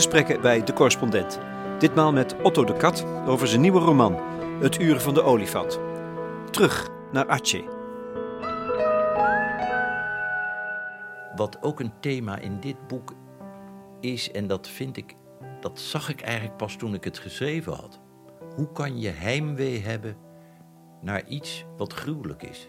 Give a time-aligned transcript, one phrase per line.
[0.00, 1.38] Gesprekken bij De Correspondent.
[1.78, 4.20] Ditmaal met Otto de Kat over zijn nieuwe roman
[4.60, 5.80] Het Uur van de Olifant.
[6.50, 7.66] Terug naar Aceh.
[11.36, 13.14] Wat ook een thema in dit boek
[14.00, 15.16] is, en dat vind ik,
[15.60, 18.00] dat zag ik eigenlijk pas toen ik het geschreven had.
[18.56, 20.16] Hoe kan je heimwee hebben
[21.00, 22.68] naar iets wat gruwelijk is?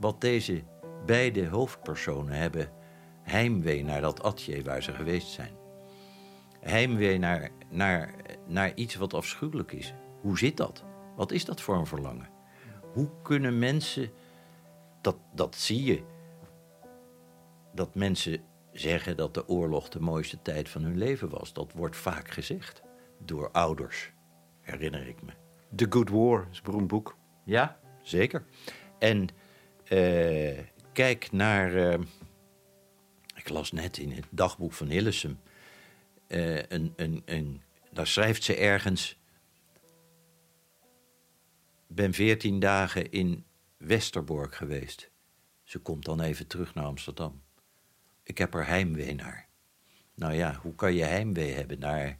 [0.00, 0.62] Wat deze
[1.06, 2.68] beide hoofdpersonen hebben
[3.22, 5.61] heimwee naar dat atje waar ze geweest zijn.
[6.62, 8.14] Heimwee naar, naar,
[8.46, 9.94] naar iets wat afschuwelijk is.
[10.20, 10.84] Hoe zit dat?
[11.16, 12.28] Wat is dat voor een verlangen?
[12.92, 14.10] Hoe kunnen mensen,
[15.00, 16.02] dat, dat zie je,
[17.74, 21.52] dat mensen zeggen dat de oorlog de mooiste tijd van hun leven was.
[21.52, 22.82] Dat wordt vaak gezegd
[23.18, 24.12] door ouders,
[24.60, 25.32] herinner ik me.
[25.74, 27.16] The Good War is een beroemd boek.
[27.44, 28.44] Ja, zeker.
[28.98, 29.28] En
[29.88, 30.58] uh,
[30.92, 31.74] kijk naar.
[31.74, 31.94] Uh,
[33.34, 35.40] ik las net in het dagboek van Hillesum.
[36.32, 39.18] Uh, een, een, een, daar schrijft ze ergens.
[41.86, 43.44] Ben veertien dagen in
[43.76, 45.10] Westerbork geweest.
[45.64, 47.42] Ze komt dan even terug naar Amsterdam.
[48.22, 49.48] Ik heb er heimwee naar.
[50.14, 52.18] Nou ja, hoe kan je heimwee hebben naar,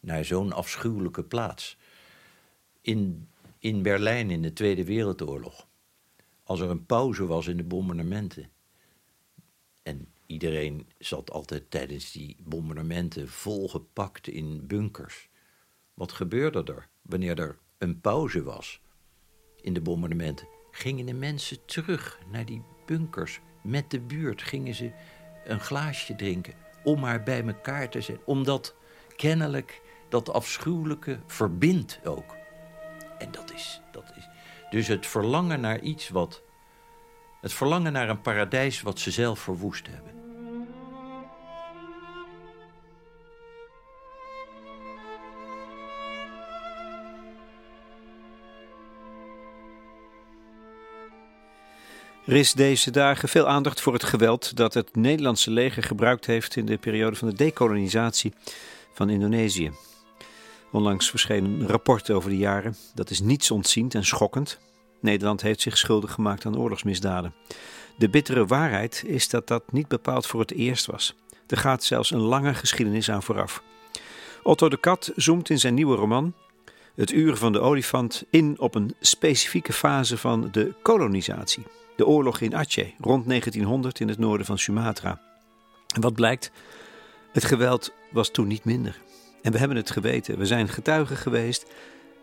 [0.00, 1.78] naar zo'n afschuwelijke plaats?
[2.80, 5.68] In, in Berlijn in de Tweede Wereldoorlog.
[6.42, 8.50] Als er een pauze was in de bombardementen.
[9.82, 15.28] En iedereen zat altijd tijdens die bombardementen volgepakt in bunkers.
[15.94, 18.80] Wat gebeurde er wanneer er een pauze was
[19.60, 20.48] in de bombardementen?
[20.70, 24.42] Gingen de mensen terug naar die bunkers met de buurt?
[24.42, 24.92] Gingen ze
[25.44, 28.18] een glaasje drinken om maar bij elkaar te zijn?
[28.24, 28.74] Omdat
[29.16, 32.36] kennelijk dat afschuwelijke verbindt ook.
[33.18, 34.28] En dat is, dat is.
[34.70, 36.42] Dus het verlangen naar iets wat.
[37.44, 40.12] Het verlangen naar een paradijs wat ze zelf verwoest hebben.
[52.26, 56.56] Er is deze dagen veel aandacht voor het geweld dat het Nederlandse leger gebruikt heeft
[56.56, 58.32] in de periode van de dekolonisatie
[58.92, 59.72] van Indonesië.
[60.72, 62.76] Onlangs verscheen een rapport over de jaren.
[62.94, 64.58] Dat is niets ontziend en schokkend.
[65.04, 67.34] Nederland heeft zich schuldig gemaakt aan oorlogsmisdaden.
[67.96, 71.14] De bittere waarheid is dat dat niet bepaald voor het eerst was.
[71.46, 73.62] Er gaat zelfs een lange geschiedenis aan vooraf.
[74.42, 76.34] Otto de Kat zoomt in zijn nieuwe roman
[76.94, 81.64] Het Uur van de Olifant in op een specifieke fase van de kolonisatie
[81.96, 85.20] de oorlog in Aceh rond 1900 in het noorden van Sumatra.
[85.94, 86.50] En wat blijkt?
[87.32, 89.00] Het geweld was toen niet minder.
[89.42, 90.38] En we hebben het geweten.
[90.38, 91.66] We zijn getuigen geweest.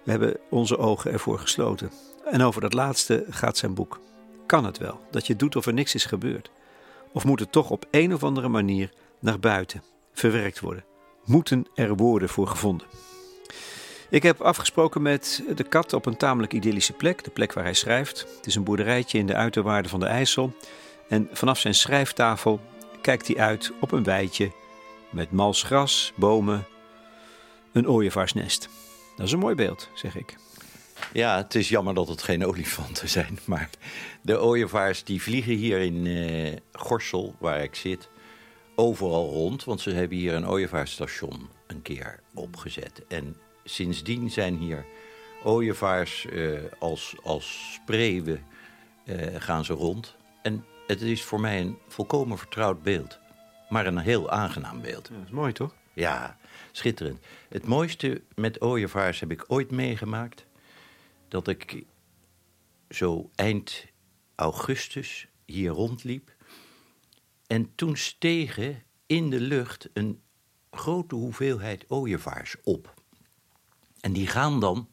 [0.03, 1.91] We hebben onze ogen ervoor gesloten.
[2.25, 3.99] En over dat laatste gaat zijn boek.
[4.45, 6.51] Kan het wel dat je doet of er niks is gebeurd?
[7.11, 9.83] Of moet het toch op een of andere manier naar buiten
[10.13, 10.83] verwerkt worden?
[11.25, 12.87] Moeten er woorden voor gevonden?
[14.09, 17.73] Ik heb afgesproken met de kat op een tamelijk idyllische plek, de plek waar hij
[17.73, 18.25] schrijft.
[18.37, 20.53] Het is een boerderijtje in de uiterwaarden van de IJssel.
[21.07, 22.59] En vanaf zijn schrijftafel
[23.01, 24.51] kijkt hij uit op een weidje
[25.09, 26.65] met mals gras, bomen,
[27.71, 28.69] een ooievaarsnest.
[29.15, 30.35] Dat is een mooi beeld, zeg ik.
[31.13, 33.39] Ja, het is jammer dat het geen olifanten zijn.
[33.45, 33.69] Maar
[34.21, 38.09] de ooievaars die vliegen hier in uh, Gorsel, waar ik zit,
[38.75, 39.63] overal rond.
[39.63, 43.01] Want ze hebben hier een ooievaarsstation een keer opgezet.
[43.07, 44.85] En sindsdien zijn hier
[45.43, 48.43] ooievaars uh, als, als spreeuwen
[49.05, 50.15] uh, gaan ze rond.
[50.41, 53.19] En het is voor mij een volkomen vertrouwd beeld.
[53.69, 55.07] Maar een heel aangenaam beeld.
[55.07, 55.73] Ja, dat is mooi, toch?
[55.93, 56.37] Ja,
[56.71, 57.19] schitterend.
[57.49, 60.45] Het mooiste met ooievaars heb ik ooit meegemaakt.
[61.31, 61.85] Dat ik
[62.89, 63.85] zo eind
[64.35, 66.35] augustus hier rondliep.
[67.47, 70.21] En toen stegen in de lucht een
[70.71, 72.93] grote hoeveelheid ooievaars op.
[73.99, 74.89] En die gaan dan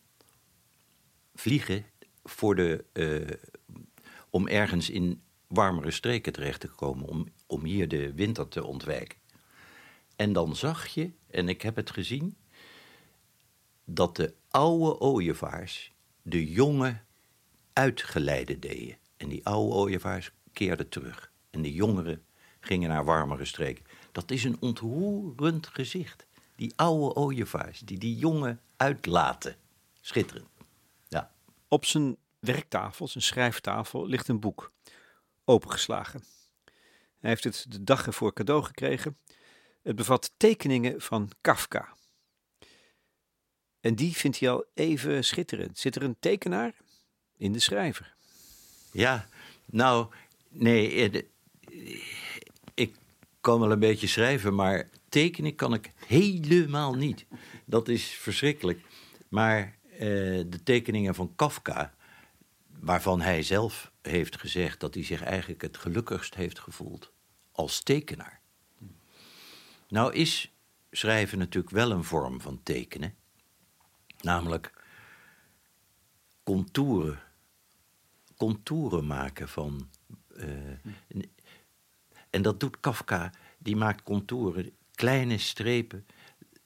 [1.35, 1.87] vliegen
[2.25, 3.83] voor de, uh,
[4.31, 9.19] om ergens in warmere streken terecht te komen, om, om hier de winter te ontwijken.
[10.17, 12.37] En dan zag je, en ik heb het gezien,
[13.85, 15.97] dat de oude ooievaars
[16.29, 17.01] de jonge
[17.73, 18.97] uitgeleide deden.
[19.17, 21.33] En die oude ooievaars keerden terug.
[21.51, 22.25] En de jongeren
[22.61, 23.85] gingen naar warmere streken.
[24.13, 26.27] Dat is een ontroerend gezicht.
[26.57, 29.57] Die oude ooievaars, die die jonge uitlaten.
[30.01, 30.49] Schitterend.
[31.09, 31.33] Ja.
[31.69, 34.73] Op zijn werktafel, zijn schrijftafel, ligt een boek.
[35.45, 36.25] Opengeslagen.
[37.19, 39.19] Hij heeft het de dag ervoor cadeau gekregen.
[39.83, 41.97] Het bevat tekeningen van Kafka.
[43.89, 45.79] En die vindt hij al even schitterend.
[45.79, 46.75] Zit er een tekenaar
[47.37, 48.15] in de schrijver?
[48.93, 49.29] Ja,
[49.65, 50.07] nou,
[50.49, 51.23] nee, eh,
[52.75, 52.95] ik
[53.41, 57.27] kan wel een beetje schrijven, maar tekenen kan ik helemaal niet.
[57.65, 58.81] Dat is verschrikkelijk.
[59.29, 59.99] Maar eh,
[60.47, 61.95] de tekeningen van Kafka,
[62.81, 67.13] waarvan hij zelf heeft gezegd dat hij zich eigenlijk het gelukkigst heeft gevoeld
[67.53, 68.41] als tekenaar.
[69.89, 70.53] Nou is
[70.91, 73.15] schrijven natuurlijk wel een vorm van tekenen,
[74.21, 74.73] namelijk
[76.43, 77.21] contouren,
[78.37, 79.89] contouren maken van.
[80.37, 80.47] eh,
[82.31, 86.07] en dat doet Kafka, die maakt contouren, kleine strepen,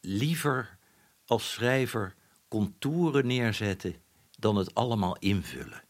[0.00, 0.78] liever
[1.26, 2.14] als schrijver
[2.48, 3.94] contouren neerzetten
[4.38, 5.82] dan het allemaal invullen.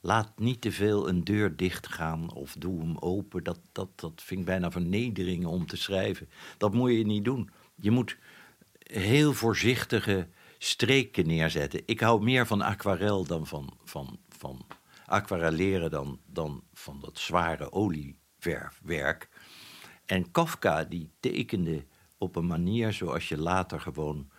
[0.00, 3.44] Laat niet te veel een deur dichtgaan of doe hem open.
[3.44, 6.28] Dat, dat, dat vind ik bijna vernedering om te schrijven.
[6.58, 7.50] Dat moet je niet doen.
[7.74, 8.16] Je moet
[8.78, 10.28] heel voorzichtige
[10.58, 11.82] streken neerzetten.
[11.86, 14.66] Ik hou meer van aquarel dan van, van, van
[15.06, 19.28] aquarelleren dan, dan van dat zware olieverfwerk.
[20.06, 21.86] En Kafka die tekende
[22.18, 24.30] op een manier zoals je later gewoon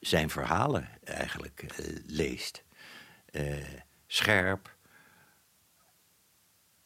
[0.00, 2.64] zijn verhalen eigenlijk eh, leest.
[3.24, 3.64] Eh,
[4.06, 4.76] scherp,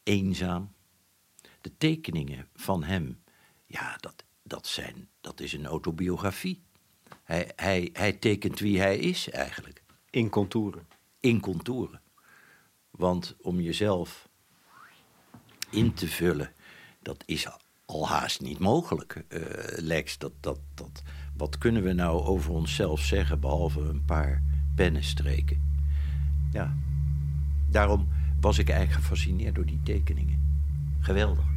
[0.02, 0.72] eenzaam.
[1.60, 3.22] De tekeningen van hem,
[3.66, 6.62] ja, dat, dat, zijn, dat is een autobiografie.
[7.22, 9.82] Hij, hij, hij tekent wie hij is eigenlijk.
[10.10, 10.86] In contouren.
[11.20, 12.00] In contouren.
[12.90, 14.28] Want om jezelf
[15.70, 16.52] in te vullen,
[17.02, 17.46] dat is
[17.84, 19.40] al haast niet mogelijk, uh,
[19.76, 20.18] Lex.
[20.18, 21.02] Dat, dat, dat,
[21.36, 24.42] wat kunnen we nou over onszelf zeggen behalve een paar
[24.74, 25.70] pennenstreken?
[26.52, 26.76] Ja,
[27.68, 28.08] daarom
[28.40, 30.40] was ik eigenlijk gefascineerd door die tekeningen.
[31.00, 31.51] Geweldig.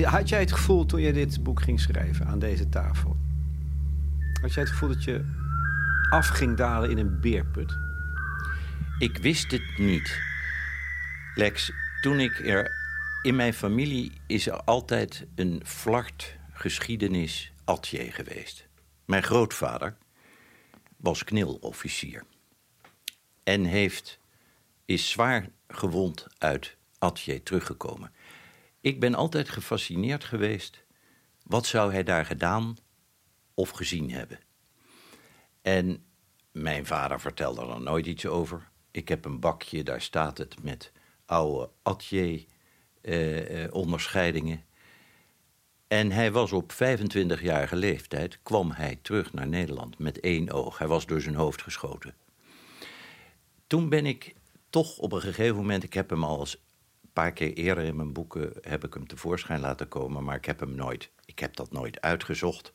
[0.00, 3.16] Had jij het gevoel toen je dit boek ging schrijven aan deze tafel?
[4.40, 5.24] Had jij het gevoel dat je
[6.10, 7.76] af ging dalen in een beerput?
[8.98, 10.20] Ik wist het niet.
[11.34, 12.80] Lex, toen ik er.
[13.22, 18.68] In mijn familie is er altijd een flart geschiedenis atje geweest.
[19.04, 19.96] Mijn grootvader
[20.96, 22.24] was knilofficier.
[23.44, 24.18] En heeft,
[24.84, 28.12] is zwaar gewond uit atje teruggekomen.
[28.82, 30.84] Ik ben altijd gefascineerd geweest.
[31.42, 32.76] Wat zou hij daar gedaan
[33.54, 34.38] of gezien hebben?
[35.60, 36.04] En
[36.52, 38.70] mijn vader vertelde er nooit iets over.
[38.90, 40.92] Ik heb een bakje, daar staat het met
[41.26, 44.56] oude atelier-onderscheidingen.
[44.56, 44.62] Eh,
[45.98, 50.78] en hij was op 25-jarige leeftijd, kwam hij terug naar Nederland met één oog.
[50.78, 52.14] Hij was door zijn hoofd geschoten.
[53.66, 54.34] Toen ben ik
[54.70, 56.56] toch op een gegeven moment, ik heb hem al een
[57.12, 60.60] paar keer eerder in mijn boeken, heb ik hem tevoorschijn laten komen, maar ik heb
[60.60, 62.72] hem nooit, ik heb dat nooit uitgezocht.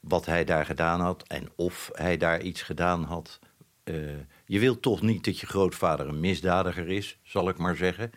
[0.00, 3.38] Wat hij daar gedaan had en of hij daar iets gedaan had.
[3.84, 4.12] Uh,
[4.46, 8.10] je wilt toch niet dat je grootvader een misdadiger is, zal ik maar zeggen.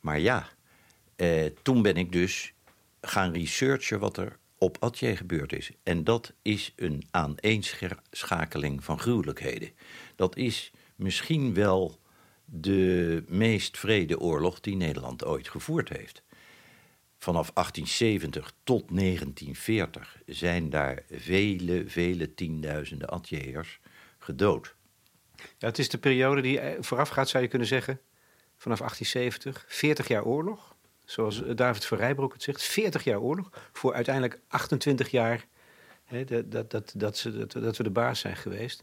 [0.00, 0.48] Maar ja,
[1.16, 2.54] uh, toen ben ik dus
[3.00, 5.70] gaan researchen wat er op Atje gebeurd is.
[5.82, 9.70] En dat is een aaneenschakeling van gruwelijkheden.
[10.16, 12.00] Dat is misschien wel
[12.54, 16.22] de meest vrede oorlog die Nederland ooit gevoerd heeft.
[17.18, 23.80] Vanaf 1870 tot 1940 zijn daar vele, vele tienduizenden Atjeërs
[24.18, 24.74] gedood.
[25.36, 28.00] Ja, het is de periode die voorafgaat, zou je kunnen zeggen,
[28.56, 30.72] vanaf 1870, 40 jaar oorlog
[31.04, 33.50] zoals David van Rijbroek het zegt, 40 jaar oorlog.
[33.72, 35.46] Voor uiteindelijk 28 jaar
[36.04, 38.82] hè, dat, dat, dat, ze, dat we de baas zijn geweest.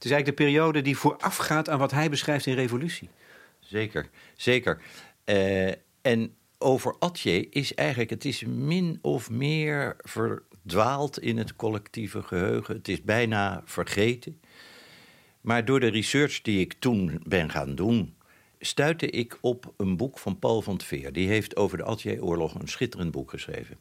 [0.00, 3.08] Het is eigenlijk de periode die voorafgaat aan wat hij beschrijft in Revolutie.
[3.58, 4.80] Zeker, zeker.
[5.24, 12.22] Uh, en over Atje is eigenlijk, het is min of meer verdwaald in het collectieve
[12.22, 12.76] geheugen.
[12.76, 14.40] Het is bijna vergeten.
[15.40, 18.16] Maar door de research die ik toen ben gaan doen,
[18.58, 21.12] stuitte ik op een boek van Paul van Tveer.
[21.12, 23.78] Die heeft over de Alger-oorlog een schitterend boek geschreven.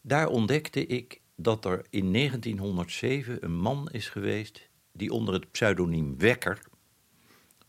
[0.00, 6.18] Daar ontdekte ik dat er in 1907 een man is geweest die onder het pseudoniem
[6.18, 6.62] Wekker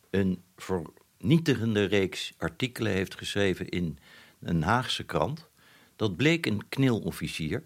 [0.09, 3.97] een vernietigende reeks artikelen heeft geschreven in
[4.39, 5.49] een Haagse krant.
[5.95, 7.63] Dat bleek een knilofficier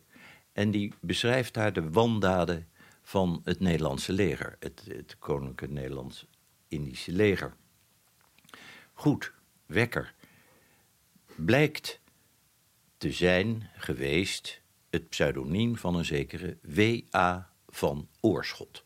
[0.54, 2.68] en die beschrijft daar de wandaden
[3.02, 7.56] van het Nederlandse leger, het, het Koninklijke Nederlands-Indische leger.
[8.94, 9.34] Goed,
[9.66, 10.14] Wekker
[11.36, 12.00] blijkt
[12.98, 17.50] te zijn geweest het pseudoniem van een zekere W.A.
[17.68, 18.86] van Oorschot.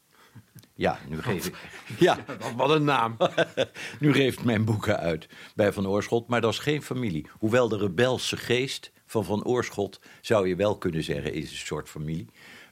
[0.80, 1.56] Ja, nu geef ik.
[2.08, 2.26] Ja,
[2.58, 3.18] wat een naam.
[4.00, 7.28] nu geeft mijn boeken uit bij Van Oorschot, maar dat is geen familie.
[7.32, 11.90] Hoewel de rebelse geest van Van Oorschot, zou je wel kunnen zeggen, is een soort
[11.90, 12.28] familie.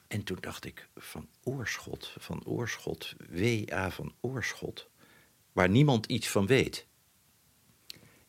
[0.07, 3.91] En toen dacht ik: Van Oorschot, Van Oorschot, W.A.
[3.91, 4.89] van Oorschot.
[5.51, 6.87] waar niemand iets van weet.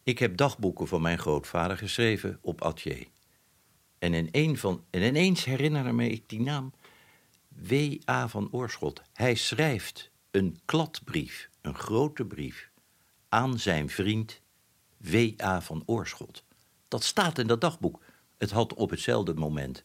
[0.02, 3.06] Ik heb dagboeken van mijn grootvader geschreven op Atje.
[3.98, 6.72] En, in een van, en ineens herinnerde me ik die naam
[7.62, 8.28] W.A.
[8.28, 9.02] van Oorschot.
[9.12, 12.70] Hij schrijft een kladbrief, een grote brief,
[13.28, 14.40] aan zijn vriend
[14.96, 15.60] W.A.
[15.60, 16.44] van Oorschot.
[16.88, 18.02] Dat staat in dat dagboek.
[18.36, 19.84] Het had op hetzelfde moment,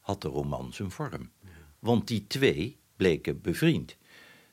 [0.00, 1.30] had de roman zijn vorm.
[1.78, 3.96] Want die twee bleken bevriend.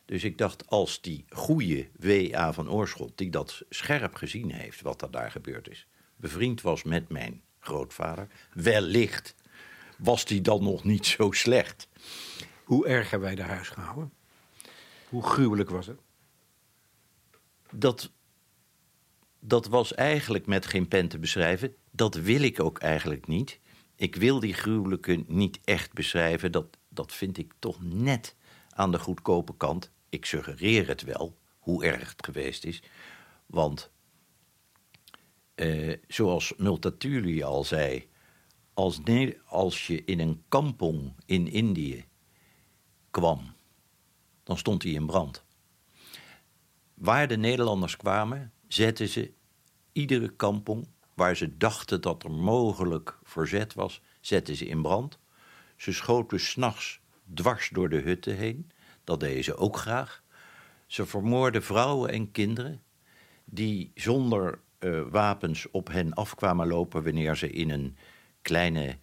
[0.06, 2.54] Dus ik dacht, als die goede W.A.
[2.54, 7.10] van Oorschot, die dat scherp gezien heeft, wat er daar gebeurd is, bevriend was met
[7.10, 9.36] mijn grootvader, wellicht
[10.04, 11.88] was die dan nog niet zo slecht.
[12.64, 14.14] Hoe erg hebben wij de huis gehouden?
[15.10, 16.00] Hoe gruwelijk was het?
[17.72, 18.12] Dat,
[19.40, 21.76] dat was eigenlijk met geen pen te beschrijven.
[21.92, 23.60] Dat wil ik ook eigenlijk niet.
[23.96, 26.52] Ik wil die gruwelijke niet echt beschrijven.
[26.52, 28.36] Dat, dat vind ik toch net
[28.70, 29.92] aan de goedkope kant.
[30.10, 32.84] Ik suggereer het wel, hoe erg het geweest is.
[33.46, 33.92] Want,
[35.56, 38.10] eh, zoals Multatuli al zei,
[38.82, 39.00] als,
[39.46, 42.06] als je in een kampong in Indië
[43.12, 43.54] kwam,
[44.44, 45.44] dan stond hij in brand.
[46.94, 49.32] Waar de Nederlanders kwamen, zetten ze
[49.92, 55.20] iedere kampong waar ze dachten dat er mogelijk verzet was, zetten ze in brand.
[55.76, 57.00] Ze schoten s'nachts
[57.34, 58.72] dwars door de hutten heen.
[59.04, 60.24] Dat deden ze ook graag.
[60.88, 62.82] Ze vermoorden vrouwen en kinderen
[63.46, 67.98] die zonder uh, wapens op hen afkwamen lopen wanneer ze in een
[68.42, 68.98] kleine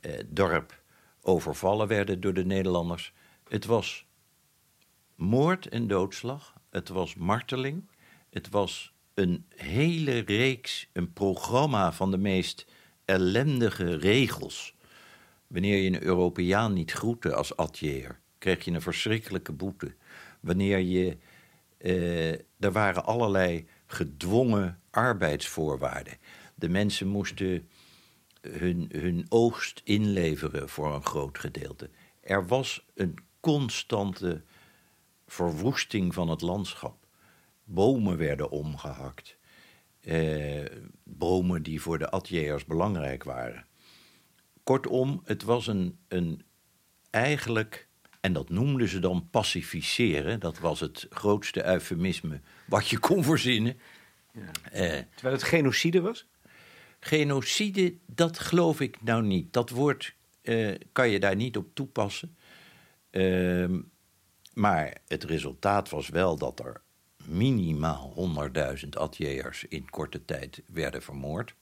[0.00, 0.82] uh, dorp
[1.20, 3.12] overvallen werden door de Nederlanders.
[3.48, 4.06] Het was
[5.14, 7.90] moord en doodslag, het was marteling,
[8.30, 12.66] het was een hele reeks, een programma van de meest
[13.04, 14.74] ellendige regels.
[15.46, 19.94] Wanneer je een Europeaan niet groette als atjeer, kreeg je een verschrikkelijke boete.
[20.40, 21.16] Wanneer je.
[21.78, 26.18] Uh, er waren allerlei gedwongen arbeidsvoorwaarden.
[26.54, 27.68] De mensen moesten
[28.48, 31.90] hun, hun oogst inleveren voor een groot gedeelte.
[32.20, 34.42] Er was een constante
[35.26, 37.06] verwoesting van het landschap.
[37.64, 39.36] Bomen werden omgehakt.
[40.00, 40.64] Eh,
[41.02, 43.66] bomen die voor de atjeers belangrijk waren.
[44.62, 46.42] Kortom, het was een, een
[47.10, 47.88] eigenlijk,
[48.20, 53.78] en dat noemden ze dan pacificeren, dat was het grootste eufemisme wat je kon verzinnen.
[54.32, 54.70] Ja.
[54.70, 56.26] Eh, Terwijl het genocide was?
[57.06, 59.52] Genocide, dat geloof ik nou niet.
[59.52, 62.36] Dat woord uh, kan je daar niet op toepassen.
[63.10, 63.78] Uh,
[64.52, 66.82] maar het resultaat was wel dat er
[67.26, 68.14] minimaal
[68.82, 71.54] 100.000 atjeërs in korte tijd werden vermoord.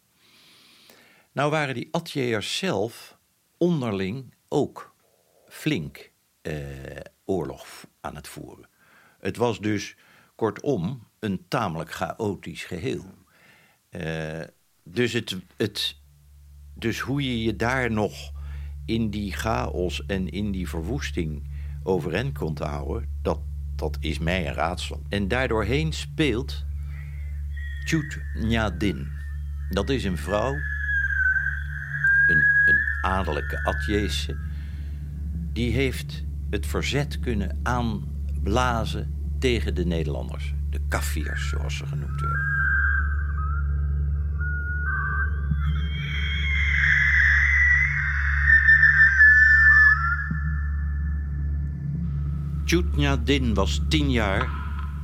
[1.33, 3.19] Nou waren die atjeërs zelf
[3.57, 4.95] onderling ook
[5.49, 6.11] flink
[6.43, 6.55] eh,
[7.25, 8.69] oorlog aan het voeren.
[9.19, 9.97] Het was dus
[10.35, 13.05] kortom een tamelijk chaotisch geheel.
[14.85, 15.97] Dus, het, het,
[16.75, 18.33] dus hoe je je daar nog
[18.85, 21.51] in die chaos en in die verwoesting
[21.83, 23.41] overeind kon houden, dat,
[23.77, 25.03] dat is mij een raadsel.
[25.09, 26.65] En daardoorheen speelt
[27.85, 29.09] Chut Nyadin.
[29.71, 30.53] Dat is een vrouw,
[32.27, 34.37] een, een adellijke Atjese,
[35.53, 40.55] die heeft het verzet kunnen aanblazen tegen de Nederlanders.
[40.71, 42.52] De Kaffiers, zoals ze genoemd werden.
[52.73, 54.51] Chutnya Din was tien jaar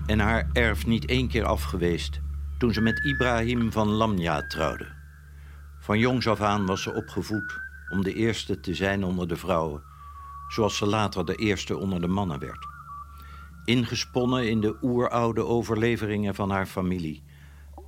[0.07, 2.21] en haar erf niet één keer afgeweest
[2.59, 4.87] toen ze met Ibrahim van Lamja trouwde.
[5.79, 9.83] Van jongs af aan was ze opgevoed om de eerste te zijn onder de vrouwen,
[10.49, 12.67] zoals ze later de eerste onder de mannen werd.
[13.65, 17.23] Ingesponnen in de oeroude overleveringen van haar familie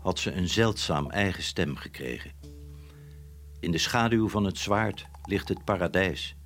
[0.03, 2.33] had ze een zeldzaam eigen stem gekregen.
[3.61, 6.37] In de schaduw van het zwaard ligt het paradijs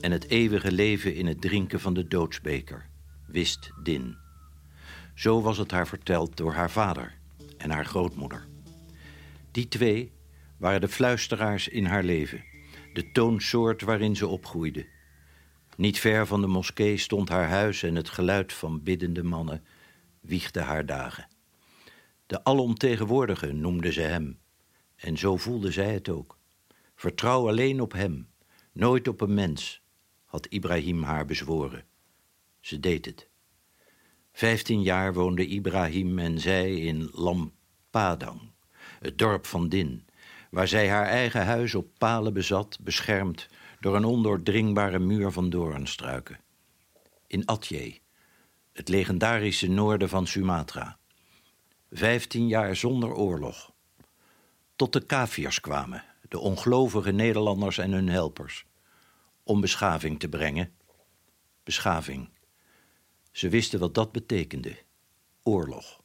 [0.00, 2.88] en het eeuwige leven in het drinken van de doodsbeker,
[3.26, 4.16] wist Din.
[5.14, 7.18] Zo was het haar verteld door haar vader
[7.58, 8.46] en haar grootmoeder.
[9.50, 10.12] Die twee
[10.56, 12.44] waren de fluisteraars in haar leven,
[12.92, 14.86] de toonsoort waarin ze opgroeide.
[15.76, 19.64] Niet ver van de moskee stond haar huis en het geluid van biddende mannen
[20.20, 21.28] wiegde haar dagen.
[22.26, 24.38] De alomtegenwoordige noemde ze hem,
[24.96, 26.38] en zo voelde zij het ook.
[26.94, 28.28] Vertrouw alleen op hem,
[28.72, 29.82] nooit op een mens,
[30.34, 31.84] had Ibrahim haar bezworen.
[32.60, 33.28] Ze deed het.
[34.32, 38.40] Vijftien jaar woonden Ibrahim en zij in Lampadang,
[39.00, 40.06] het dorp van Din,
[40.50, 43.48] waar zij haar eigen huis op palen bezat, beschermd
[43.80, 46.40] door een ondoordringbare muur van doornstruiken.
[47.26, 47.98] In Atje,
[48.72, 50.98] Het legendarische noorden van Sumatra.
[51.90, 53.72] Vijftien jaar zonder oorlog.
[54.76, 58.66] Tot de Kafirs kwamen, de ongelovige Nederlanders en hun helpers.
[59.44, 60.72] Om beschaving te brengen.
[61.62, 62.28] Beschaving.
[63.30, 64.76] Ze wisten wat dat betekende.
[65.42, 66.02] Oorlog.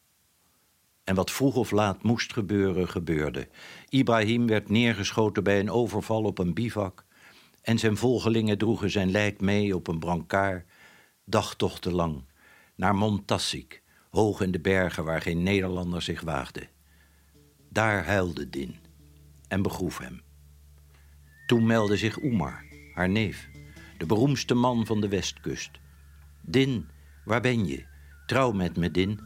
[1.03, 3.48] En wat vroeg of laat moest gebeuren, gebeurde.
[3.89, 7.05] Ibrahim werd neergeschoten bij een overval op een bivak.
[7.62, 10.65] En zijn volgelingen droegen zijn lijk mee op een brancard,
[11.25, 12.24] dagtochten lang,
[12.75, 16.67] naar Montassik, hoog in de bergen waar geen Nederlander zich waagde.
[17.69, 18.75] Daar huilde Din
[19.48, 20.22] en begroef hem.
[21.48, 22.65] Toen meldde zich Oemar,
[23.00, 23.50] haar neef,
[23.98, 25.72] de beroemdste man van de westkust.
[26.41, 26.88] Din,
[27.25, 27.86] waar ben je?
[28.25, 29.20] Trouw met me, Din.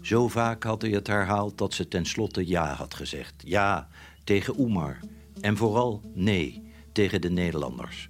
[0.00, 3.34] Zo vaak had hij het herhaald dat ze tenslotte ja had gezegd.
[3.44, 3.88] Ja
[4.24, 4.98] tegen Oemar.
[5.40, 8.08] En vooral nee tegen de Nederlanders.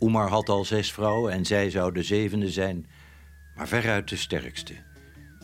[0.00, 2.86] Oemar had al zes vrouwen en zij zou de zevende zijn,
[3.56, 4.74] maar veruit de sterkste.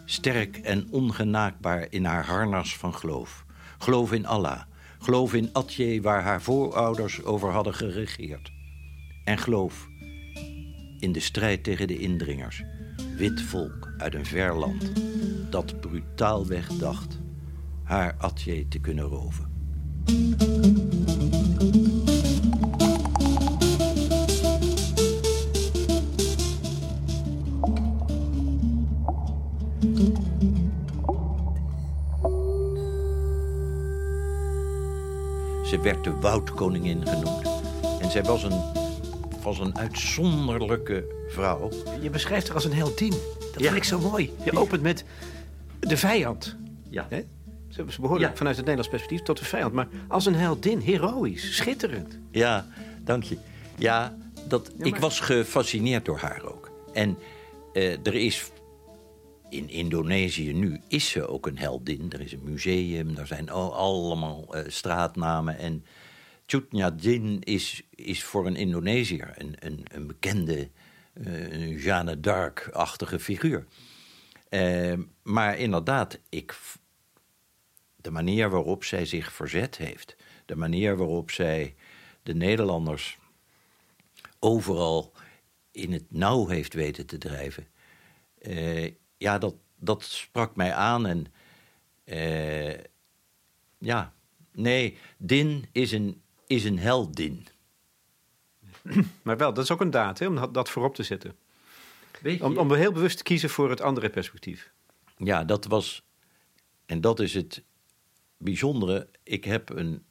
[0.05, 3.45] Sterk en ongenaakbaar in haar harnas van geloof.
[3.79, 4.63] Geloof in Allah.
[5.05, 8.53] Geloof in Atje waar haar voorouders over hadden geregeerd.
[9.25, 9.89] En geloof
[10.99, 12.63] in de strijd tegen de indringers.
[13.17, 14.93] Wit volk uit een ver land
[15.51, 17.21] dat brutaalweg dacht
[17.83, 19.53] haar Atje te kunnen roven.
[35.85, 37.43] Werd de woudkoningin genoemd.
[38.01, 38.63] En zij was een,
[39.43, 41.71] was een uitzonderlijke vrouw.
[42.01, 43.11] Je beschrijft haar als een heldin.
[43.11, 43.65] Dat Ja.
[43.65, 44.33] vind ik zo mooi.
[44.45, 45.05] Je opent met
[45.81, 46.57] de vijand.
[46.91, 47.07] Ja.
[47.11, 47.23] Hè?
[47.69, 47.85] Ze
[48.19, 48.31] Ja.
[48.35, 49.73] vanuit het Nederlands perspectief tot de vijand.
[49.73, 52.19] Maar als een heldin, heroïs, schitterend.
[52.31, 52.67] Ja,
[53.05, 53.37] dank je.
[53.77, 54.15] Ja,
[54.49, 56.71] dat, Ja, ik was gefascineerd door haar ook.
[56.93, 57.19] En
[57.73, 58.51] eh, er is
[59.55, 62.13] in Indonesië nu is ze ook een heldin.
[62.13, 65.59] Er is een museum, er zijn al- allemaal eh, straatnamen.
[65.59, 65.85] En
[66.47, 70.71] Cut Din is, is voor een Indonesiër een, een, een bekende
[71.15, 73.67] een Jeanne d'Arc-achtige figuur.
[74.49, 76.59] Eh, maar inderdaad, ik,
[77.97, 81.75] de manier waarop zij zich verzet heeft, de manier waarop zij
[82.23, 83.19] de Nederlanders
[84.39, 85.13] overal
[85.71, 87.67] in het nauw heeft weten te drijven,
[89.25, 91.07] ja, dat, dat sprak mij aan.
[91.07, 91.27] En
[92.05, 92.79] eh,
[93.79, 94.15] ja,
[94.53, 97.47] nee, Din is een, is een heldin.
[99.23, 101.37] Maar wel, dat is ook een daad, hè, om dat- voorop te zetten.
[102.23, 102.45] Weet je?
[102.45, 104.73] Om, om heel bewust te kiezen voor het andere perspectief.
[105.17, 106.03] Ja, dat was.
[106.87, 107.63] En dat is het
[108.37, 109.09] bijzondere.
[109.23, 110.05] Ik heb een,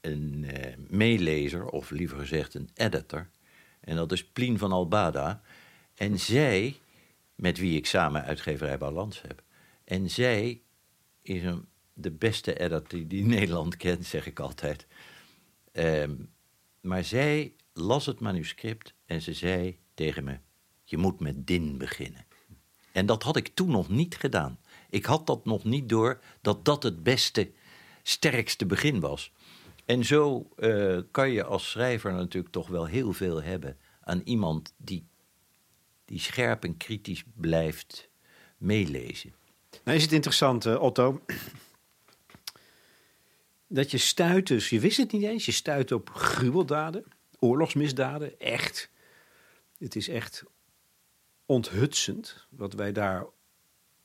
[0.00, 3.30] een eh, meelezer, of liever gezegd een editor.
[3.80, 5.42] En dat is Plien van Albada.
[5.94, 6.76] En zij,
[7.34, 9.42] met wie ik samen uitgeverij Balans heb.
[9.84, 10.62] En zij
[11.22, 14.86] is een, de beste editor die Nederland kent, zeg ik altijd.
[15.72, 16.14] Ehm,
[16.80, 20.38] maar zij las het manuscript en ze zei tegen me:
[20.84, 22.26] Je moet met Din beginnen.
[22.92, 24.58] En dat had ik toen nog niet gedaan.
[24.90, 27.50] Ik had dat nog niet door dat dat het beste,
[28.02, 29.32] sterkste begin was.
[29.84, 34.74] En zo eh, kan je als schrijver natuurlijk toch wel heel veel hebben aan iemand
[34.76, 35.06] die,
[36.04, 38.08] die scherp en kritisch blijft
[38.56, 39.32] meelezen.
[39.84, 41.20] Nou is het interessant, eh, Otto,
[43.66, 47.04] dat je stuit dus, je wist het niet eens, je stuit op gruweldaden,
[47.38, 48.90] oorlogsmisdaden, echt.
[49.78, 50.44] Het is echt
[51.46, 53.24] onthutsend wat wij daar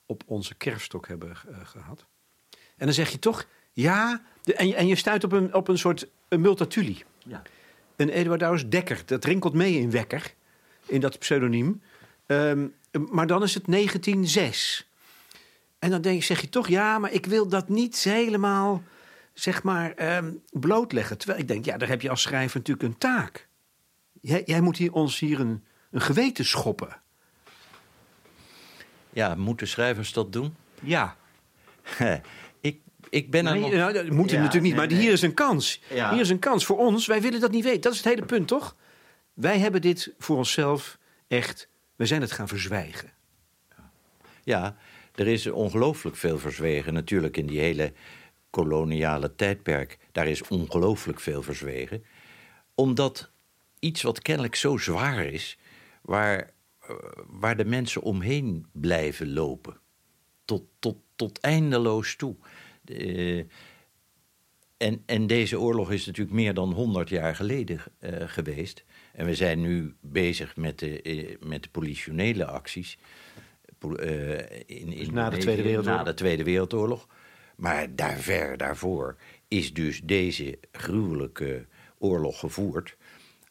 [0.06, 2.06] op onze kerfstok hebben eh, gehad.
[2.52, 5.68] En dan zeg je toch, ja, de, en, je- en je stuit op een, op
[5.68, 7.04] een soort een multatuli.
[7.26, 7.42] Ja.
[7.96, 10.34] Een Eduardaus Dekker, dat rinkelt mee in Wekker,
[10.86, 11.82] in dat pseudoniem.
[12.30, 14.90] Ehm, maar dan is het 1906.
[15.80, 18.84] En dan denk, zeg je toch, ja, maar ik wil dat niet helemaal,
[19.34, 21.18] zeg maar, ehm, blootleggen.
[21.18, 23.48] Terwijl ik denk, ja, daar heb je als schrijver natuurlijk een taak.
[24.22, 27.02] Jij, jij moet hier, ons hier een, een geweten schoppen.
[29.10, 30.56] ja, moeten schrijvers dat doen?
[30.82, 31.16] Ja,
[32.62, 33.72] ik, ik ben er nee, nog...
[33.72, 35.00] nou, dat moet hij Ja, natuurlijk niet, nee, maar nee.
[35.00, 35.82] hier is een kans.
[35.90, 36.12] Ja.
[36.12, 37.82] Hier is een kans voor ons, wij willen dat niet weten.
[37.82, 38.76] Dat is het hele punt, toch?
[39.34, 43.12] Wij hebben dit voor onszelf echt, we zijn het gaan verzwijgen.
[44.44, 44.78] Ja,
[45.16, 46.94] er is ongelooflijk veel verzwegen.
[46.94, 47.94] Natuurlijk in die hele
[48.50, 49.98] koloniale tijdperk.
[50.12, 52.04] Daar is ongelooflijk veel verzwegen.
[52.76, 53.32] Omdat
[53.80, 55.58] iets wat kennelijk zo zwaar is,
[56.02, 56.96] waar, eh,
[57.28, 59.78] waar de mensen omheen blijven lopen.
[60.46, 62.36] Tot, tot, tot eindeloos toe.
[62.86, 63.44] Eh,
[64.78, 68.84] en, en deze oorlog is natuurlijk meer dan 100 jaar geleden uh, geweest.
[69.20, 72.98] En we zijn nu bezig met de, uh, met de politionele acties.
[73.86, 75.98] Uh, in, in na, de Tweede Wereldoorlog.
[75.98, 77.08] na de Tweede Wereldoorlog.
[77.56, 81.66] Maar daar ver daarvoor is dus deze gruwelijke
[81.98, 82.98] oorlog gevoerd.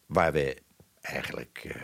[0.07, 0.57] Waar we
[1.01, 1.77] eigenlijk,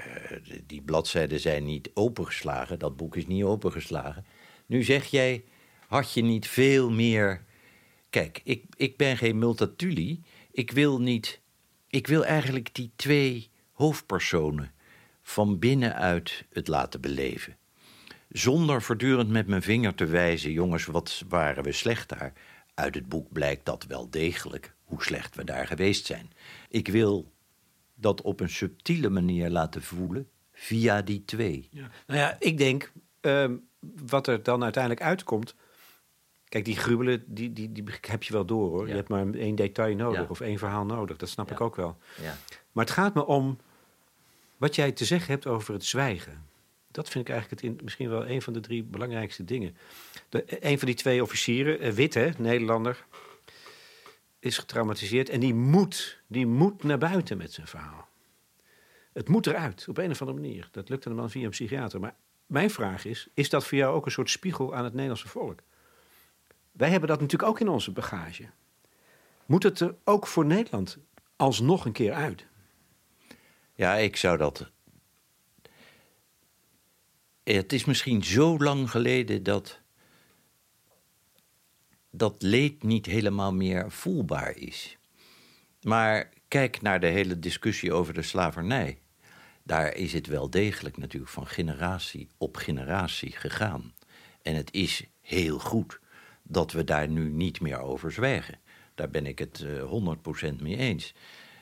[0.67, 2.79] die bladzijden zijn niet opengeslagen.
[2.79, 4.25] Dat boek is niet opengeslagen.
[4.67, 5.45] Nu zeg jij,
[5.87, 7.45] had je niet veel meer
[8.11, 10.23] Kijk, ik, ik ben geen multatuli.
[10.53, 11.41] Ik wil niet.
[11.89, 14.73] Ik wil eigenlijk die twee hoofdpersonen
[15.23, 17.57] van binnenuit het laten beleven.
[18.29, 22.33] Zonder voortdurend met mijn vinger te wijzen, jongens, wat waren we slecht daar?
[22.75, 26.31] Uit het boek blijkt dat wel degelijk, hoe slecht we daar geweest zijn.
[26.69, 27.33] Ik wil
[27.95, 31.69] dat op een subtiele manier laten voelen via die twee.
[31.71, 31.91] Ja.
[32.07, 33.51] Nou ja, ik denk, uh,
[34.07, 35.55] wat er dan uiteindelijk uitkomt,
[36.55, 38.89] Kijk, die gruwelen, die, die, die heb je wel door hoor.
[38.89, 41.17] Je hebt maar één detail nodig of één verhaal nodig.
[41.17, 41.99] Dat snap ik ook wel.
[42.75, 43.59] Maar het gaat me om
[44.57, 46.47] wat jij te zeggen hebt over het zwijgen.
[46.91, 49.77] Dat vind ik eigenlijk het misschien wel een van de drie belangrijkste dingen.
[50.29, 53.05] De, een van die twee officieren, uh, wit hè, Nederlander,
[54.39, 58.09] is getraumatiseerd en die moet, die moet naar buiten met zijn verhaal.
[59.13, 60.69] Het moet eruit, op een of andere manier.
[60.71, 62.01] Dat lukt hem dan via een psychiater.
[62.01, 62.15] Maar
[62.47, 65.61] mijn vraag is, is dat voor jou ook een soort spiegel aan het Nederlandse volk?
[66.73, 68.45] Wij hebben dat natuurlijk ook in onze bagage.
[69.47, 70.99] Moet het er ook voor Nederland
[71.37, 72.47] alsnog een keer uit?
[73.75, 74.71] Ja, ik zou dat.
[77.43, 79.81] Het is misschien zo lang geleden dat.
[82.11, 84.99] dat leed niet helemaal meer voelbaar is.
[85.83, 88.99] Maar kijk naar de hele discussie over de slavernij.
[89.63, 93.95] Daar is het wel degelijk natuurlijk van generatie op generatie gegaan.
[94.43, 96.01] En het is heel goed
[96.43, 98.59] dat we daar nu niet meer over zwijgen.
[98.95, 101.15] Daar ben ik het uh, eh, 100% mee eens.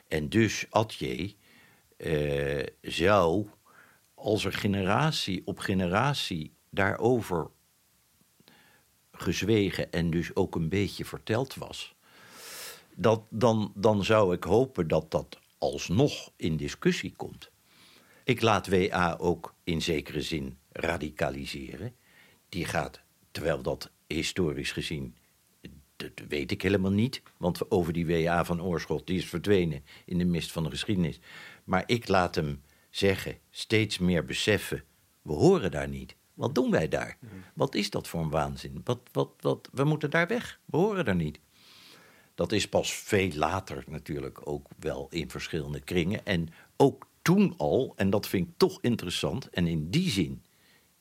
[0.08, 1.34] En dus Atje
[2.02, 3.46] uh, zou,
[4.14, 7.50] als er generatie op generatie daarover
[9.12, 11.94] gezwegen en dus ook een beetje verteld was,
[12.94, 17.50] dat, dan, dan zou ik hopen dat dat alsnog in discussie komt.
[18.24, 21.94] Ik laat WA ook in zekere zin radicaliseren.
[22.48, 25.16] Die gaat, terwijl dat historisch gezien,
[25.96, 27.22] dat weet ik helemaal niet.
[27.36, 31.20] Want over die WA van Oorschot, die is verdwenen in de mist van de geschiedenis.
[31.64, 34.84] Maar ik laat hem zeggen, steeds meer beseffen,
[35.22, 36.16] we horen daar niet.
[36.34, 37.18] Wat doen wij daar?
[37.54, 38.80] Wat is dat voor een waanzin?
[38.84, 40.60] Wat, wat, wat, we moeten daar weg.
[40.64, 41.40] We horen daar niet.
[42.34, 46.26] Dat is pas veel later natuurlijk ook wel in verschillende kringen.
[46.26, 50.42] En ook toen al, en dat vind ik toch interessant, en in die zin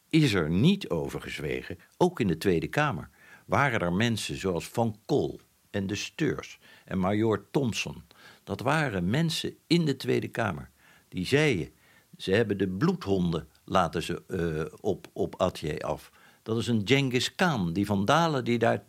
[0.09, 3.09] is er niet over gezwegen, ook in de Tweede Kamer.
[3.45, 8.03] Waren er mensen zoals Van Kool en de Steurs en Major Thompson.
[8.43, 10.69] Dat waren mensen in de Tweede Kamer.
[11.07, 11.69] Die zeiden,
[12.17, 16.11] ze hebben de bloedhonden laten ze uh, op, op Atje af.
[16.43, 17.73] Dat is een Genghis Khan.
[17.73, 18.83] Die vandalen die daar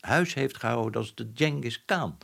[0.00, 2.18] huis heeft gehouden, dat is de Genghis Khan.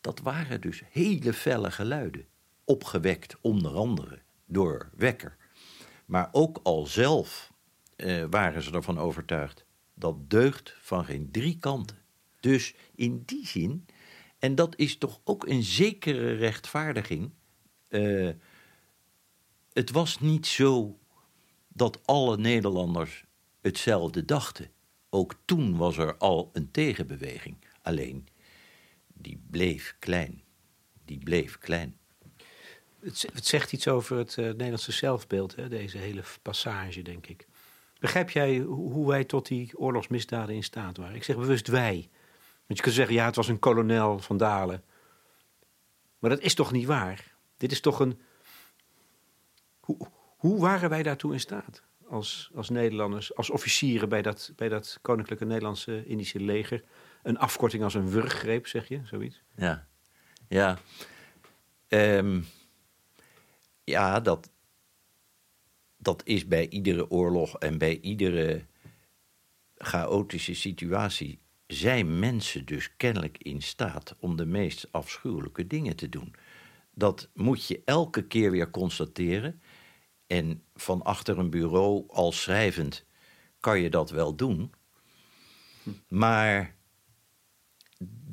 [0.00, 2.26] Dat waren dus hele felle geluiden.
[2.64, 5.36] Opgewekt onder andere door Wekker.
[6.04, 7.52] Maar ook al zelf
[7.96, 9.64] uh, waren ze ervan overtuigd.
[9.94, 11.98] Dat deugt van geen drie kanten.
[12.40, 13.86] Dus in die zin,
[14.38, 17.30] en dat is toch ook een zekere rechtvaardiging.
[17.88, 18.30] Uh,
[19.72, 20.98] het was niet zo
[21.68, 23.24] dat alle Nederlanders
[23.60, 24.70] hetzelfde dachten.
[25.10, 27.56] Ook toen was er al een tegenbeweging.
[27.82, 28.28] Alleen,
[29.06, 30.42] die bleef klein.
[31.04, 31.96] Die bleef klein.
[33.00, 37.46] Het, zegt iets over het uh, Nederlandse zelfbeeld, hè, deze hele passage, denk ik.
[37.98, 41.16] Begrijp jij hoe wij tot die oorlogsmisdaden in staat waren?
[41.16, 42.08] Ik zeg bewust wij.
[42.68, 44.84] Want je kunt zeggen, ja, het was een kolonel van Dalen.
[46.18, 47.36] Maar dat is toch niet waar?
[47.56, 48.20] Dit is toch een.
[50.36, 51.82] Hoe, waren wij daartoe in staat?
[52.08, 56.84] Als, als Nederlanders, als officieren bij dat, bij dat Koninklijke Nederlandse Indische leger.
[57.22, 59.42] Een afkorting als een wurggreep, zeg je, zoiets?
[59.56, 59.86] Ja,
[60.48, 60.78] ja.
[61.88, 62.46] Um,
[63.84, 64.50] ja, dat,
[65.96, 68.66] dat is bij iedere oorlog en bij iedere
[69.76, 71.40] chaotische situatie.
[71.68, 76.34] Zijn mensen dus kennelijk in staat om de meest afschuwelijke dingen te doen?
[76.94, 79.62] Dat moet je elke keer weer constateren.
[80.26, 83.04] En van achter een bureau als schrijvend
[83.60, 84.72] kan je dat wel doen.
[86.08, 86.76] Maar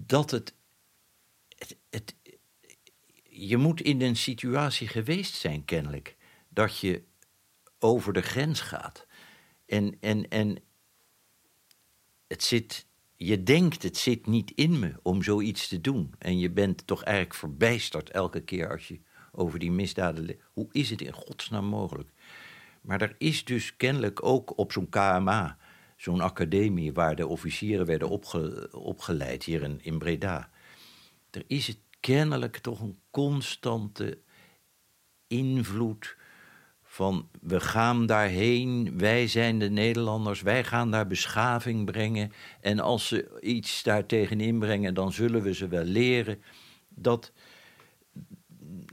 [0.06, 0.56] dat het,
[1.90, 2.16] het,
[3.24, 6.16] Je moet in een situatie geweest zijn, kennelijk.
[6.50, 7.04] Dat je
[7.80, 9.08] over de grens gaat.
[9.66, 10.64] En, en, en
[12.28, 12.88] het zit
[13.26, 16.14] je denkt, het zit niet in me om zoiets te doen.
[16.18, 19.00] En je bent toch eigenlijk verbijsterd elke keer als je
[19.32, 20.40] over die misdaden.
[20.54, 22.10] Hoe is het in godsnaam mogelijk?
[22.82, 25.58] Maar er is dus kennelijk ook op zo'n KMA,
[25.98, 28.10] zo'n academie waar de officieren werden
[28.72, 30.50] opgeleid hier in, in Breda.
[31.32, 34.20] Er is het kennelijk toch een constante
[35.28, 36.18] invloed
[36.96, 42.32] van we gaan daarheen, wij zijn de Nederlanders, wij gaan daar beschaving brengen.
[42.62, 46.42] En als ze iets daar tegenin brengen, dan zullen we ze wel leren
[46.90, 47.32] dat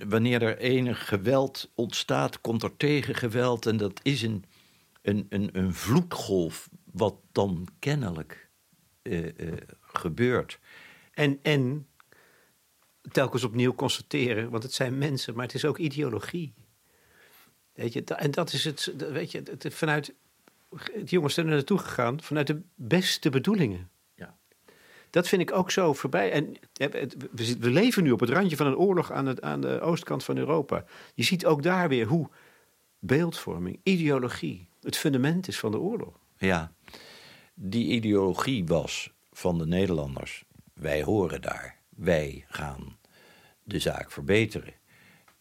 [0.08, 3.66] wanneer er enig geweld ontstaat, komt er tegengeweld.
[3.66, 4.44] En dat is een,
[5.02, 8.50] een, een, een vloedgolf, wat dan kennelijk
[9.02, 10.58] uh, uh, gebeurt.
[11.12, 11.86] En, en
[13.12, 16.54] telkens opnieuw constateren, want het zijn mensen, maar het is ook ideologie.
[17.72, 20.14] Weet je, en dat is het, weet je, het, vanuit,
[20.92, 23.90] het jongens zijn er naartoe gegaan vanuit de beste bedoelingen.
[24.14, 24.36] Ja.
[25.10, 26.32] Dat vind ik ook zo voorbij.
[26.32, 26.54] En
[27.58, 30.36] we leven nu op het randje van een oorlog aan, het, aan de oostkant van
[30.36, 30.84] Europa.
[31.14, 32.28] Je ziet ook daar weer hoe
[32.98, 36.18] beeldvorming, ideologie, het fundament is van de oorlog.
[36.36, 36.72] Ja,
[37.54, 40.44] die ideologie was van de Nederlanders.
[40.74, 41.80] Wij horen daar.
[41.88, 42.98] Wij gaan
[43.64, 44.74] de zaak verbeteren.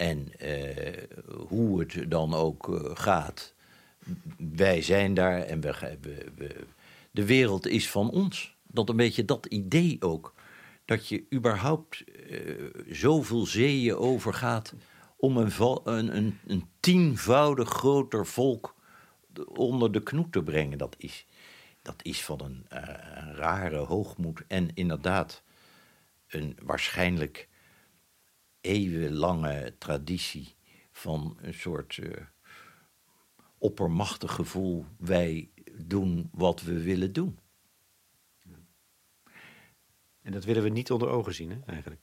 [0.02, 0.94] En uh,
[1.48, 3.54] hoe het dan ook uh, gaat,
[4.38, 5.98] wij zijn daar en we,
[6.36, 6.56] we,
[7.12, 8.56] de wereld is van ons.
[8.68, 10.34] Dat een beetje dat idee ook.
[10.86, 14.74] Dat je überhaupt uh, zoveel zeeën overgaat
[15.18, 15.52] om een,
[15.84, 18.76] een, een, tienvoudig groter volk
[19.46, 20.78] onder de knoet te brengen.
[20.78, 21.26] Dat is,
[21.82, 22.66] dat is van een
[23.36, 24.44] rare hoogmoed.
[24.48, 25.44] En inderdaad,
[26.28, 27.50] een waarschijnlijk
[28.62, 30.56] eeuwenlange traditie
[30.92, 32.12] van een soort uh,
[33.58, 34.86] oppermachtig gevoel.
[34.98, 37.40] Wij doen wat we willen doen.
[40.22, 42.02] En dat willen we niet onder ogen zien, hè, eigenlijk.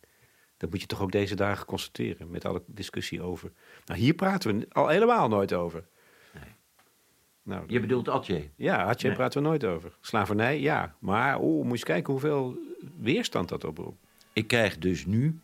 [0.57, 3.53] Dat moet je toch ook deze dagen constateren, met alle discussie over.
[3.87, 5.89] Nou, hier praten we al helemaal nooit over.
[6.35, 6.53] Nee.
[7.43, 8.51] Nou, je bedoelt Atje?
[8.57, 9.97] Ja, Atje praten we nooit over.
[10.01, 10.97] Slavernij, ja.
[10.99, 12.59] Maar oh, moet je eens kijken hoeveel
[12.99, 14.07] weerstand dat oproept.
[14.33, 15.41] Ik krijg dus nu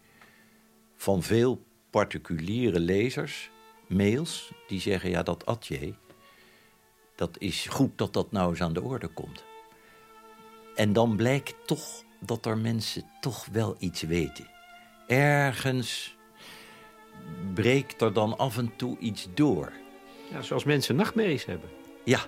[0.96, 3.50] van veel particuliere lezers
[3.87, 5.94] mails die zeggen: ja, dat atje,
[7.14, 9.44] dat is goed dat dat nou eens aan de orde komt.
[10.74, 14.50] En dan blijkt toch dat er mensen toch wel iets weten.
[15.07, 16.16] Ergens
[17.54, 19.72] breekt er dan af en toe iets door.
[20.30, 21.68] Ja, zoals mensen nachtmerries hebben.
[22.04, 22.20] Ja,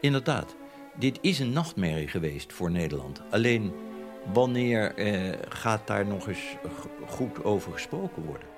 [0.00, 0.56] inderdaad.
[0.98, 3.22] Dit is een nachtmerrie geweest voor Nederland.
[3.30, 3.72] Alleen
[4.32, 6.56] wanneer eh, gaat daar nog eens
[7.06, 8.54] goed over gesproken worden?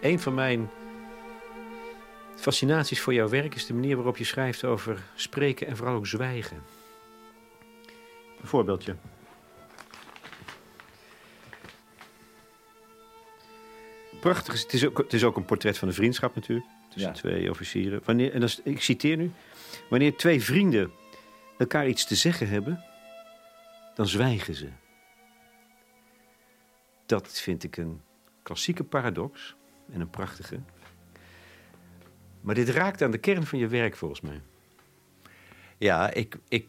[0.00, 0.70] Een van mijn
[2.42, 6.06] fascinaties voor jouw werk is de manier waarop je schrijft over spreken en vooral ook
[6.06, 6.62] zwijgen.
[8.40, 8.96] Een voorbeeldje.
[14.20, 14.62] Prachtig.
[14.62, 16.66] Het is, ook, het is ook een portret van een vriendschap natuurlijk.
[16.90, 18.00] Tussen twee officieren.
[18.04, 19.32] Wanneer, en dat ik citeer nu.
[19.90, 20.92] Wanneer twee vrienden
[21.58, 22.84] elkaar iets te zeggen hebben,
[23.94, 24.68] dan zwijgen ze.
[27.06, 28.00] Dat vind ik een
[28.42, 29.54] klassieke paradox
[29.92, 30.60] en een prachtige.
[32.42, 34.40] Maar dit raakt aan de kern van je werk volgens mij.
[35.78, 36.66] Ja, ik, ik,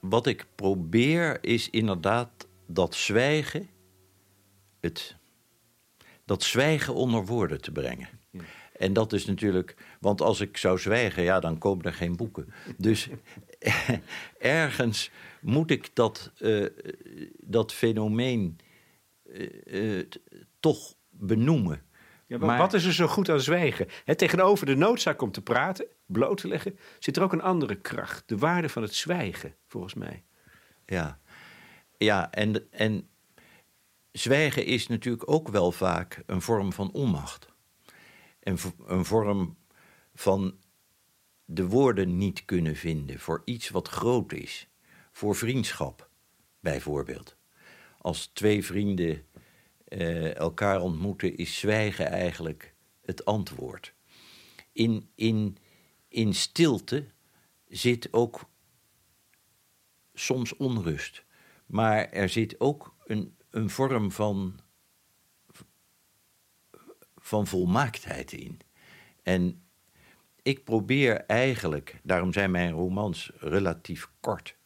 [0.00, 3.68] wat ik probeer is inderdaad dat zwijgen,
[4.80, 5.16] het,
[6.24, 8.08] dat zwijgen onder woorden te brengen.
[8.76, 12.52] En dat is natuurlijk, want als ik zou zwijgen, ja, dan komen er geen boeken.
[12.76, 13.08] Dus
[14.38, 15.10] ergens
[15.40, 16.66] moet ik dat, uh,
[17.38, 18.58] dat fenomeen
[19.24, 20.04] uh, uh,
[20.60, 21.82] toch benoemen.
[22.26, 23.88] Ja, maar, wat is er zo goed aan zwijgen?
[24.16, 28.22] tegenover de noodzaak om te praten, bloot te leggen, zit er ook een andere kracht.
[28.28, 30.24] De waarde van het zwijgen, volgens mij.
[30.86, 31.20] Ja,
[31.96, 33.08] ja en, en
[34.12, 37.52] zwijgen is natuurlijk ook wel vaak een vorm van onmacht.
[38.40, 38.56] En
[38.86, 39.56] een vorm
[40.14, 40.58] van
[41.44, 44.68] de woorden niet kunnen vinden voor iets wat groot is.
[45.12, 46.08] Voor vriendschap,
[46.60, 47.36] bijvoorbeeld.
[47.98, 49.26] Als twee vrienden
[49.94, 53.94] uh, elkaar ontmoeten, is zwijgen eigenlijk het antwoord.
[54.72, 55.56] In, in,
[56.08, 57.06] in stilte
[57.68, 58.50] zit ook
[60.14, 61.24] soms onrust,
[61.66, 64.60] maar er zit ook een, een vorm van,
[67.16, 68.58] van volmaaktheid in.
[69.22, 69.62] En
[70.42, 74.56] ik probeer eigenlijk, daarom zijn mijn romans relatief kort,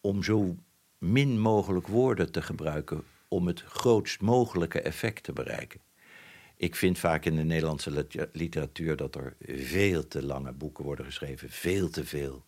[0.00, 0.56] om zo
[0.98, 5.80] min mogelijk woorden te gebruiken om het grootst mogelijke effect te bereiken.
[6.56, 11.50] Ik vind vaak in de Nederlandse literatuur dat er veel te lange boeken worden geschreven,
[11.50, 12.44] veel te veel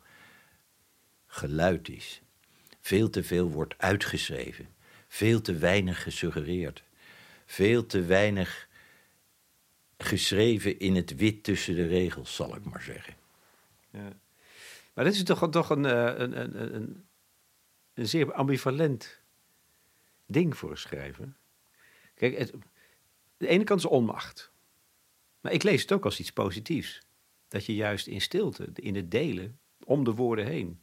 [1.27, 2.23] geluid is.
[2.81, 4.69] Veel te veel wordt uitgeschreven,
[5.09, 6.83] veel te weinig gesuggereerd,
[7.47, 8.69] veel te weinig
[9.99, 13.15] geschreven in het wit tussen de regels, zal ik maar zeggen.
[13.91, 14.13] Ja.
[14.95, 17.05] Maar dit is toch, toch een, eh, een, een, een,
[17.95, 19.22] een zeer ambivalent
[20.33, 21.33] ding voor een schrijver.
[22.15, 22.53] Kijk, het,
[23.37, 24.53] de ene kant is onmacht.
[25.41, 27.01] Maar ik lees het ook als iets positiefs.
[27.49, 30.81] Dat je juist in stilte, in het delen, om de woorden heen,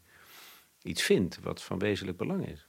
[0.81, 2.67] iets vindt wat van wezenlijk belang is.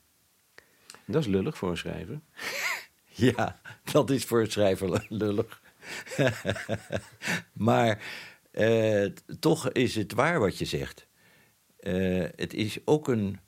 [1.07, 2.21] Dat is lullig voor een schrijver.
[3.13, 3.61] Ja,
[3.93, 5.63] dat is voor een schrijver lullig.
[7.53, 8.03] maar
[8.51, 9.05] eh,
[9.41, 11.07] toch is het waar wat je zegt.
[11.77, 13.39] Eh, het, is ook een,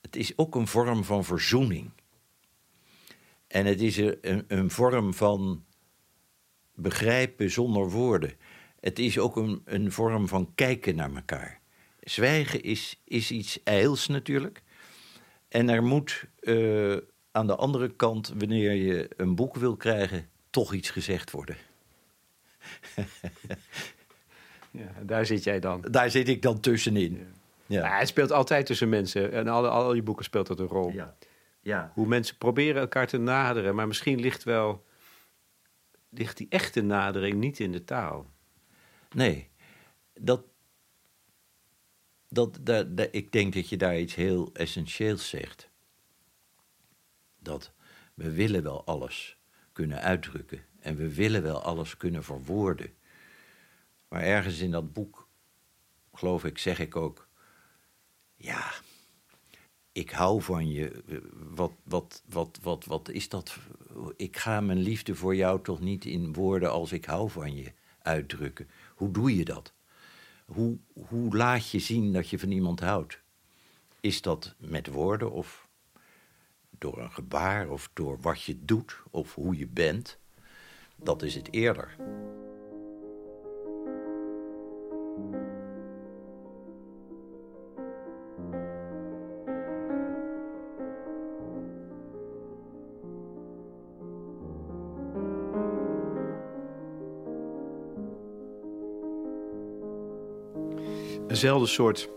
[0.00, 1.90] het is ook een vorm van verzoening.
[3.48, 5.64] En het is een, een vorm van
[6.74, 8.32] begrijpen zonder woorden.
[8.80, 11.60] Het is ook een, een vorm van kijken naar elkaar.
[12.00, 14.62] Zwijgen is, is iets ijls natuurlijk.
[15.48, 16.96] En er moet uh,
[17.30, 21.56] aan de andere kant, wanneer je een boek wil krijgen, toch iets gezegd worden.
[24.70, 25.84] ja, daar zit jij dan.
[25.90, 27.12] Daar zit ik dan tussenin.
[27.12, 27.24] Ja.
[27.66, 27.86] Ja.
[27.86, 27.98] ja.
[27.98, 29.32] het speelt altijd tussen mensen.
[29.32, 30.90] En al, al je boeken speelt dat een rol.
[30.90, 31.16] Ja.
[31.68, 31.90] Ja.
[31.94, 33.74] Hoe mensen proberen elkaar te naderen.
[33.74, 34.86] Maar misschien ligt wel
[36.08, 38.32] ligt die echte nadering niet in de taal.
[39.10, 39.48] Nee,
[40.14, 40.44] dat,
[42.28, 45.70] dat, dat, dat, ik denk dat je daar iets heel essentieels zegt.
[47.38, 47.72] Dat
[48.14, 49.38] we willen wel alles
[49.72, 52.94] kunnen uitdrukken en we willen wel alles kunnen verwoorden.
[54.08, 55.28] Maar ergens in dat boek,
[56.12, 57.28] geloof ik, zeg ik ook,
[58.36, 58.72] ja,
[59.98, 61.02] ik hou van je.
[61.54, 63.56] Wat, wat, wat, wat, wat is dat?
[64.16, 67.72] Ik ga mijn liefde voor jou toch niet in woorden als ik hou van je
[68.02, 68.68] uitdrukken.
[68.94, 69.72] Hoe doe je dat?
[70.44, 73.20] Hoe, hoe laat je zien dat je van iemand houdt?
[74.00, 75.68] Is dat met woorden of
[76.70, 80.18] door een gebaar of door wat je doet of hoe je bent?
[80.96, 81.96] Dat is het eerder.
[101.28, 102.08] Eenzelfde soort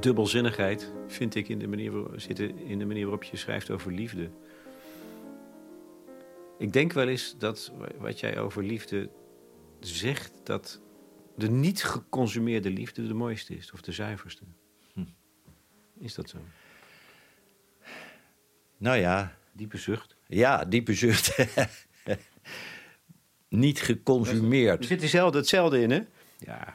[0.00, 4.30] dubbelzinnigheid vind ik in de manier, zitten in de manier waarop je schrijft over liefde.
[6.58, 9.10] Ik denk wel eens dat wat jij over liefde
[9.80, 10.80] zegt, dat
[11.36, 14.42] de niet geconsumeerde liefde de mooiste is, of de zuiverste.
[14.92, 15.04] Hm.
[15.98, 16.38] Is dat zo?
[18.76, 19.36] Nou ja.
[19.52, 20.16] Diepe zucht.
[20.26, 21.38] Ja, diepe zucht.
[23.48, 24.78] niet geconsumeerd.
[24.78, 26.00] Er zit hetzelfde, hetzelfde in, hè?
[26.38, 26.74] Ja,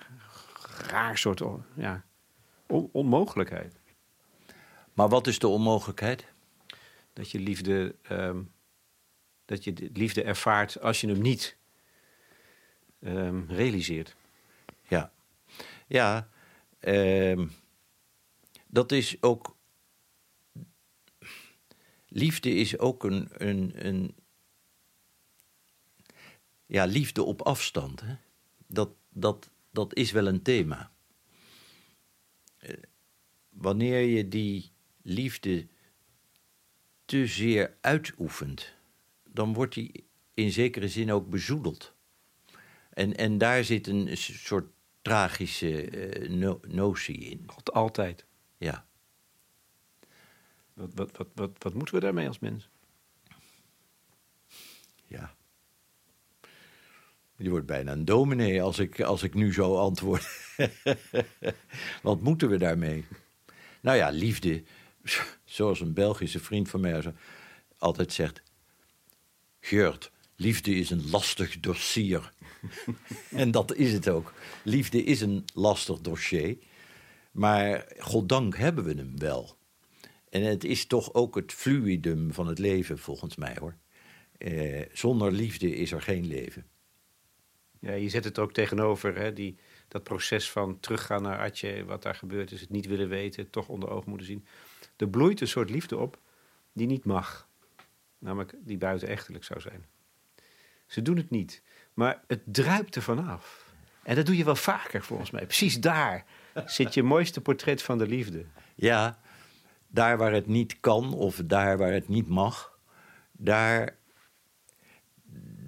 [0.94, 1.44] raar soort
[1.76, 2.06] ja,
[2.92, 3.80] onmogelijkheid.
[4.94, 6.26] Maar wat is de onmogelijkheid?
[7.14, 8.42] Dat je liefde, ehm,
[9.46, 11.58] dat je liefde ervaart als je hem niet
[13.00, 14.16] ehm, realiseert.
[14.88, 15.12] Ja,
[15.88, 16.30] ja
[16.80, 17.48] ehm,
[18.68, 19.56] dat is ook.
[22.08, 24.16] Liefde is ook een, een, een
[26.66, 28.02] ja, liefde op afstand.
[28.02, 28.16] Hè?
[28.68, 30.92] Dat, dat, dat is wel een thema.
[32.58, 32.74] Eh,
[33.50, 35.68] wanneer je die liefde
[37.06, 38.74] te zeer uitoefent,
[39.24, 41.94] dan wordt die in zekere zin ook bezoedeld.
[42.90, 45.92] En, en daar zit een soort tragische
[46.28, 47.46] uh, notie in.
[47.64, 48.26] Altijd.
[48.58, 48.88] Ja.
[50.74, 52.70] Wat, wat, wat, wat, wat moeten we daarmee als mens?
[55.06, 55.36] Ja.
[57.38, 60.28] Je wordt bijna een dominee als ik, als ik nu zo antwoord.
[62.02, 63.06] Wat moeten we daarmee?
[63.82, 64.64] Nou ja, liefde,
[65.46, 67.14] zoals een Belgische vriend van mij
[67.78, 68.42] altijd zegt:
[69.60, 72.34] Geurt, liefde is een lastig dossier.
[73.30, 74.34] en dat is het ook.
[74.64, 76.58] Liefde is een lastig dossier.
[77.32, 79.58] Maar goddank hebben we hem wel.
[80.30, 83.76] En het is toch ook het fluidum van het leven, volgens mij hoor.
[84.38, 86.66] Eh, zonder liefde is er geen leven.
[87.84, 89.58] Ja, je zet het ook tegenover, hè, die,
[89.88, 93.68] dat proces van teruggaan naar Atje, wat daar gebeurd is, het niet willen weten, toch
[93.68, 94.46] onder ogen moeten zien.
[94.98, 96.20] Er bloeit een soort liefde op
[96.74, 97.48] die niet mag,
[98.18, 99.86] namelijk die buitenechtelijk zou zijn.
[100.86, 101.62] Ze doen het niet,
[101.94, 103.72] maar het druipt er vanaf.
[104.04, 105.46] En dat doe je wel vaker volgens mij.
[105.46, 106.26] Precies daar
[106.66, 108.46] zit je mooiste portret van de liefde.
[108.76, 109.20] Ja,
[109.88, 112.80] daar waar het niet kan of daar waar het niet mag,
[113.32, 113.98] daar,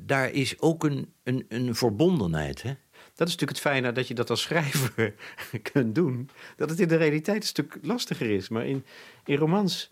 [0.06, 2.62] daar is ook een, een, een verbondenheid.
[2.62, 2.74] Hè?
[3.16, 5.16] Dat is natuurlijk het fijne dat je dat als schrijver
[5.72, 6.30] kunt doen.
[6.56, 8.50] Dat het in de realiteit een stuk lastiger is.
[8.50, 8.86] Maar in,
[9.26, 9.92] in romans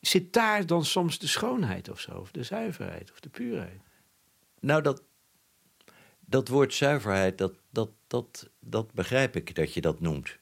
[0.00, 3.80] zit daar dan soms de schoonheid of zo, of de zuiverheid of de puurheid.
[4.60, 5.02] Nou, dat,
[6.20, 10.38] dat woord zuiverheid, dat, dat, dat, dat begrijp ik dat je dat noemt.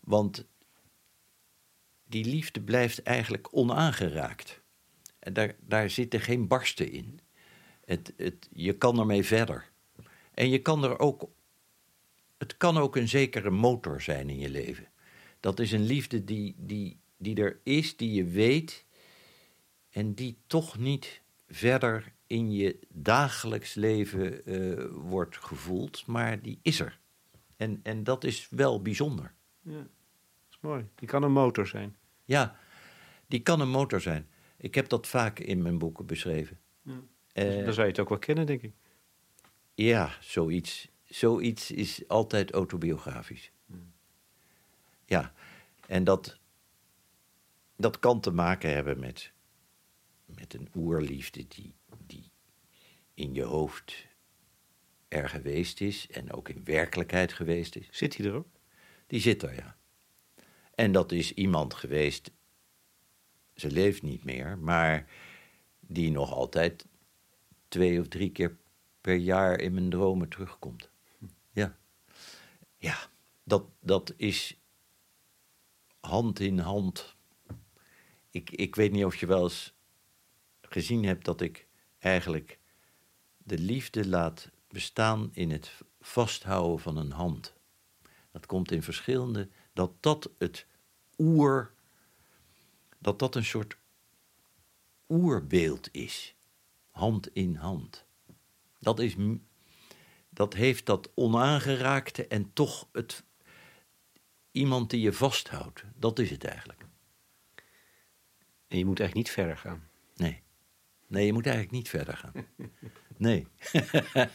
[0.00, 0.46] Want
[2.04, 4.60] die liefde blijft eigenlijk onaangeraakt.
[5.18, 7.20] En daar, daar zitten geen barsten in.
[7.86, 9.70] Het, het, je kan ermee verder.
[10.34, 11.28] En je kan er ook.
[12.38, 14.88] Het kan ook een zekere motor zijn in je leven.
[15.40, 18.84] Dat is een liefde die, die, die er is, die je weet.
[19.90, 26.80] En die toch niet verder in je dagelijks leven uh, wordt gevoeld, maar die is
[26.80, 26.98] er.
[27.56, 29.34] En, en dat is wel bijzonder.
[29.60, 29.86] Ja, dat
[30.50, 30.88] is mooi.
[30.94, 31.96] Die kan een motor zijn.
[32.24, 32.56] Ja,
[33.26, 34.28] die kan een motor zijn.
[34.56, 36.60] Ik heb dat vaak in mijn boeken beschreven.
[36.82, 37.00] Ja.
[37.36, 38.72] Uh, Dan zou je het ook wel kennen, denk ik.
[39.74, 40.88] Ja, zoiets.
[41.04, 43.50] Zoiets is altijd autobiografisch.
[45.04, 45.32] Ja,
[45.86, 46.38] en dat,
[47.76, 49.32] dat kan te maken hebben met,
[50.24, 51.74] met een oerliefde die,
[52.06, 52.30] die
[53.14, 54.06] in je hoofd
[55.08, 57.88] er geweest is en ook in werkelijkheid geweest is.
[57.90, 58.48] Zit hij er ook?
[59.06, 59.76] Die zit er, ja.
[60.74, 62.30] En dat is iemand geweest,
[63.54, 65.10] ze leeft niet meer, maar
[65.80, 66.86] die nog altijd
[67.68, 68.56] twee of drie keer
[69.00, 70.90] per jaar in mijn dromen terugkomt.
[71.52, 71.76] Ja.
[72.76, 73.10] Ja,
[73.44, 74.58] dat, dat is
[76.00, 77.16] hand in hand.
[78.30, 79.74] Ik, ik weet niet of je wel eens
[80.60, 81.66] gezien hebt dat ik
[81.98, 82.58] eigenlijk
[83.36, 87.54] de liefde laat bestaan in het vasthouden van een hand.
[88.30, 90.66] Dat komt in verschillende, dat dat het
[91.18, 91.72] oer,
[92.98, 93.76] dat dat een soort
[95.08, 96.35] oerbeeld is.
[96.96, 98.04] Hand in hand.
[98.78, 99.16] Dat, is,
[100.28, 103.24] dat heeft dat onaangeraakte en toch het,
[104.50, 105.84] iemand die je vasthoudt.
[105.94, 106.86] Dat is het eigenlijk.
[108.68, 109.88] En je moet eigenlijk niet verder gaan.
[110.14, 110.42] Nee.
[111.06, 112.32] Nee, je moet eigenlijk niet verder gaan.
[113.18, 113.46] Nee.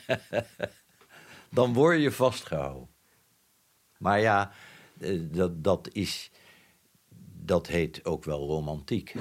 [1.50, 2.90] Dan word je vastgehouden.
[3.98, 4.52] Maar ja,
[5.00, 6.32] eh, dat, dat is.
[7.44, 9.14] Dat heet ook wel romantiek.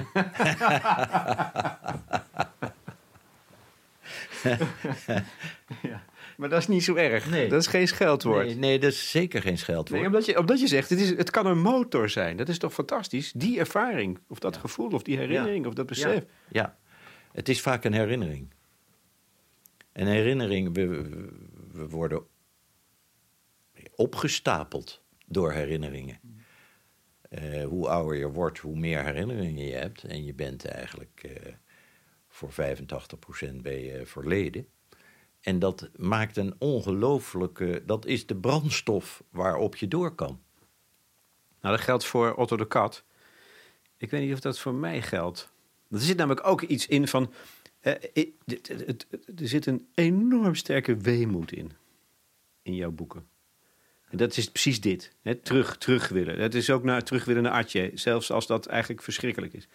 [5.91, 6.05] ja,
[6.37, 7.29] maar dat is niet zo erg.
[7.29, 7.49] Nee.
[7.49, 8.45] Dat is geen scheldwoord.
[8.45, 9.99] Nee, nee, dat is zeker geen scheldwoord.
[9.99, 12.37] Nee, omdat, je, omdat je zegt, het, is, het kan een motor zijn.
[12.37, 13.31] Dat is toch fantastisch?
[13.35, 16.23] Die ervaring, of dat gevoel, of die herinnering, of dat besef.
[16.23, 16.25] Ja.
[16.49, 16.77] ja,
[17.31, 18.53] het is vaak een herinnering.
[19.93, 20.87] Een herinnering, we,
[21.71, 22.23] we worden
[23.95, 26.19] opgestapeld door herinneringen.
[27.29, 30.03] Uh, hoe ouder je wordt, hoe meer herinneringen je hebt.
[30.03, 31.53] En je bent eigenlijk uh,
[32.49, 32.77] voor
[33.51, 34.67] 85% ben je verleden.
[35.41, 37.83] En dat maakt een ongelooflijke.
[37.85, 40.41] Dat is de brandstof waarop je door kan.
[41.61, 43.03] Nou, dat geldt voor Otto de Kat.
[43.97, 45.49] Ik weet niet of dat voor mij geldt.
[45.89, 47.33] Er zit namelijk ook iets in van.
[47.81, 47.93] Uh,
[49.35, 51.71] er zit een enorm sterke weemoed in.
[52.61, 53.27] In jouw boeken.
[54.09, 55.15] En dat is precies dit.
[55.21, 55.35] Hè?
[55.35, 56.39] Terug, terug willen.
[56.39, 57.91] Het is ook naar, terug willen naar Atje.
[57.93, 59.67] Zelfs als dat eigenlijk verschrikkelijk is.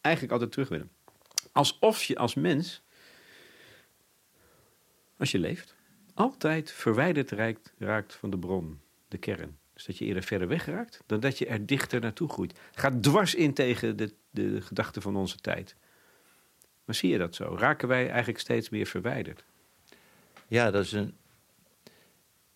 [0.00, 0.90] Eigenlijk altijd terug willen.
[1.56, 2.82] Alsof je als mens,
[5.18, 5.74] als je leeft,
[6.14, 9.58] altijd verwijderd raakt, raakt van de bron, de kern.
[9.74, 12.58] Dus dat je eerder verder weg raakt dan dat je er dichter naartoe groeit.
[12.72, 15.76] Gaat dwars in tegen de, de gedachten van onze tijd.
[16.84, 17.56] Maar zie je dat zo?
[17.58, 19.44] Raken wij eigenlijk steeds meer verwijderd?
[20.48, 21.14] Ja, dat is een.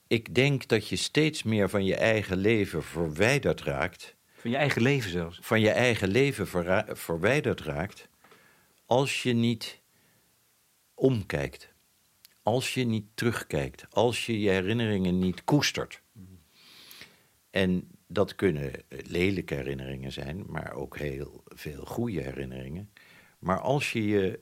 [0.07, 4.15] Ik denk dat je steeds meer van je eigen leven verwijderd raakt.
[4.33, 5.39] Van je eigen leven zelfs?
[5.43, 6.47] Van je eigen leven
[6.97, 8.09] verwijderd raakt
[8.91, 9.81] als je niet
[10.95, 11.73] omkijkt,
[12.43, 16.03] als je niet terugkijkt, als je je herinneringen niet koestert.
[17.51, 22.91] En dat kunnen lelijke herinneringen zijn, maar ook heel veel goede herinneringen.
[23.39, 24.41] Maar als je je.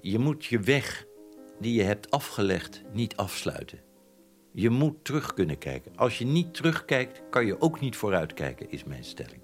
[0.00, 1.06] Je moet je weg
[1.60, 3.80] die je hebt afgelegd niet afsluiten.
[4.52, 5.96] Je moet terug kunnen kijken.
[5.96, 9.42] Als je niet terugkijkt, kan je ook niet vooruitkijken, is mijn stelling.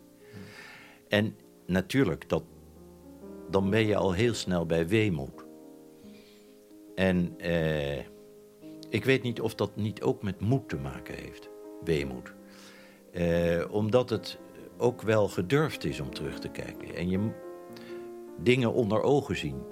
[1.08, 1.36] En
[1.66, 2.44] natuurlijk, dat
[3.50, 5.44] dan ben je al heel snel bij weemoed.
[6.94, 7.98] En eh,
[8.88, 11.50] ik weet niet of dat niet ook met moed te maken heeft,
[11.84, 12.34] weemoed.
[13.12, 14.38] Eh, omdat het
[14.76, 16.94] ook wel gedurfd is om terug te kijken.
[16.94, 17.30] En je
[18.42, 19.62] dingen onder ogen zien.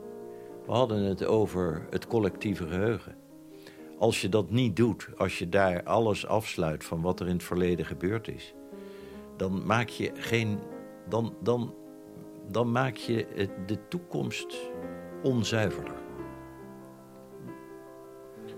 [0.66, 3.16] We hadden het over het collectieve geheugen.
[3.99, 7.43] als je dat niet doet, als je daar alles afsluit van wat er in het
[7.43, 8.55] verleden gebeurd is,
[9.37, 10.59] dan maak je geen.
[11.09, 11.74] Dan, dan,
[12.51, 14.70] dan maak je de toekomst
[15.22, 15.94] onzuiverder.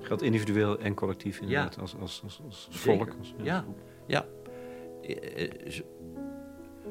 [0.00, 1.80] Geldt individueel en collectief inderdaad, ja.
[1.80, 3.14] als, als, als, als volk.
[3.18, 3.64] Als, ja,
[4.06, 4.26] ja.
[5.02, 5.82] Eh, eh,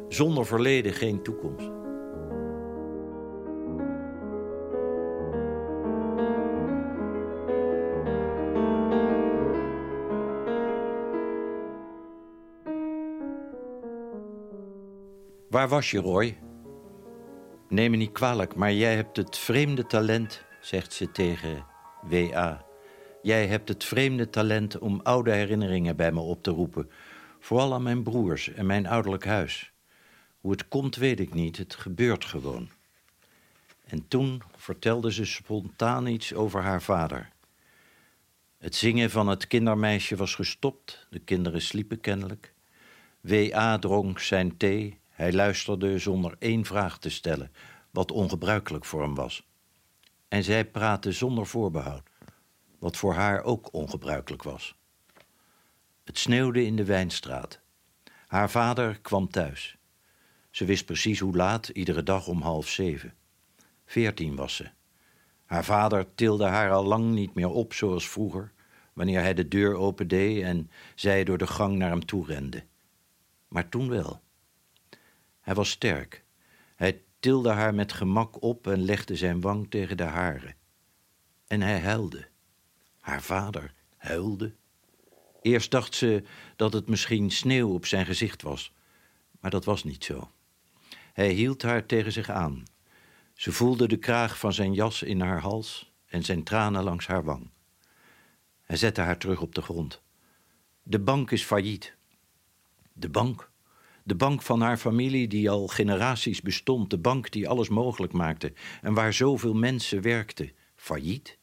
[0.07, 1.71] zonder verleden geen toekomst.
[15.49, 16.37] Waar was je, Roy?
[17.69, 21.65] Neem me niet kwalijk, maar jij hebt het vreemde talent, zegt ze tegen
[22.01, 22.65] W.A.
[23.21, 26.89] Jij hebt het vreemde talent om oude herinneringen bij me op te roepen.
[27.39, 29.71] Vooral aan mijn broers en mijn ouderlijk huis.
[30.39, 31.57] Hoe het komt, weet ik niet.
[31.57, 32.69] Het gebeurt gewoon.
[33.85, 37.29] En toen vertelde ze spontaan iets over haar vader.
[38.57, 41.07] Het zingen van het kindermeisje was gestopt.
[41.09, 42.53] De kinderen sliepen kennelijk.
[43.21, 43.79] W.A.
[43.79, 47.51] dronk zijn thee hij luisterde zonder één vraag te stellen,
[47.91, 49.47] wat ongebruikelijk voor hem was.
[50.27, 52.09] En zij praatte zonder voorbehoud,
[52.77, 54.75] wat voor haar ook ongebruikelijk was.
[56.03, 57.59] Het sneeuwde in de wijnstraat.
[58.27, 59.77] Haar vader kwam thuis.
[60.49, 63.13] Ze wist precies hoe laat, iedere dag om half zeven.
[63.85, 64.69] Veertien was ze.
[65.45, 68.51] Haar vader tilde haar al lang niet meer op zoals vroeger,
[68.93, 72.63] wanneer hij de deur opende en zij door de gang naar hem toe rende.
[73.47, 74.21] Maar toen wel.
[75.49, 76.23] Hij was sterk.
[76.75, 80.55] Hij tilde haar met gemak op en legde zijn wang tegen de hare.
[81.47, 82.27] En hij huilde.
[82.99, 84.55] Haar vader huilde.
[85.41, 86.23] Eerst dacht ze
[86.55, 88.73] dat het misschien sneeuw op zijn gezicht was,
[89.39, 90.31] maar dat was niet zo.
[91.13, 92.63] Hij hield haar tegen zich aan.
[93.33, 97.23] Ze voelde de kraag van zijn jas in haar hals en zijn tranen langs haar
[97.23, 97.49] wang.
[98.61, 100.01] Hij zette haar terug op de grond.
[100.83, 101.95] De bank is failliet.
[102.93, 103.49] De bank?
[104.09, 108.53] De bank van haar familie, die al generaties bestond, de bank die alles mogelijk maakte
[108.81, 111.37] en waar zoveel mensen werkten, failliet?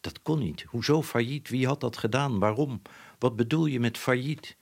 [0.00, 0.62] Dat kon niet.
[0.62, 1.48] Hoezo failliet?
[1.48, 2.38] Wie had dat gedaan?
[2.38, 2.82] Waarom?
[3.18, 4.56] Wat bedoel je met failliet?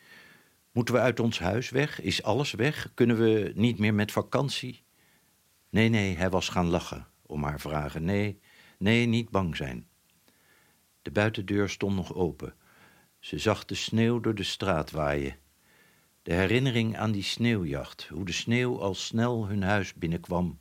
[0.73, 2.01] Moeten we uit ons huis weg?
[2.01, 2.91] Is alles weg?
[2.95, 4.83] Kunnen we niet meer met vakantie?
[5.71, 8.05] Nee, nee, hij was gaan lachen om haar vragen.
[8.05, 8.41] Nee,
[8.79, 9.87] nee, niet bang zijn.
[11.03, 12.55] De buitendeur stond nog open.
[13.19, 15.41] Ze zag de sneeuw door de straat waaien.
[16.23, 20.59] De herinnering aan die sneeuwjacht, hoe de sneeuw al snel hun huis binnenkwam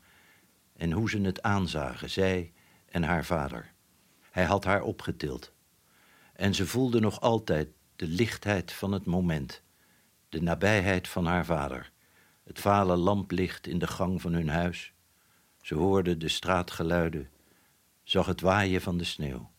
[0.74, 2.54] en hoe ze het aanzagen, zij
[2.86, 3.74] en haar vader.
[4.32, 5.52] Hij had haar opgetild.
[6.34, 9.62] En ze voelde nog altijd de lichtheid van het moment,
[10.30, 11.92] de nabijheid van haar vader,
[12.44, 14.94] het vale lamplicht in de gang van hun huis.
[15.62, 17.30] Ze hoorde de straatgeluiden,
[18.04, 19.52] zag het waaien van de sneeuw.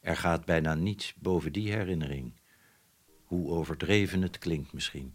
[0.00, 2.34] Er gaat bijna niets boven die herinnering
[3.24, 5.14] hoe overdreven het klinkt misschien.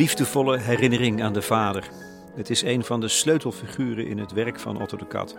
[0.00, 1.88] Liefdevolle herinnering aan de vader.
[2.34, 5.36] Het is een van de sleutelfiguren in het werk van Otto de Kat.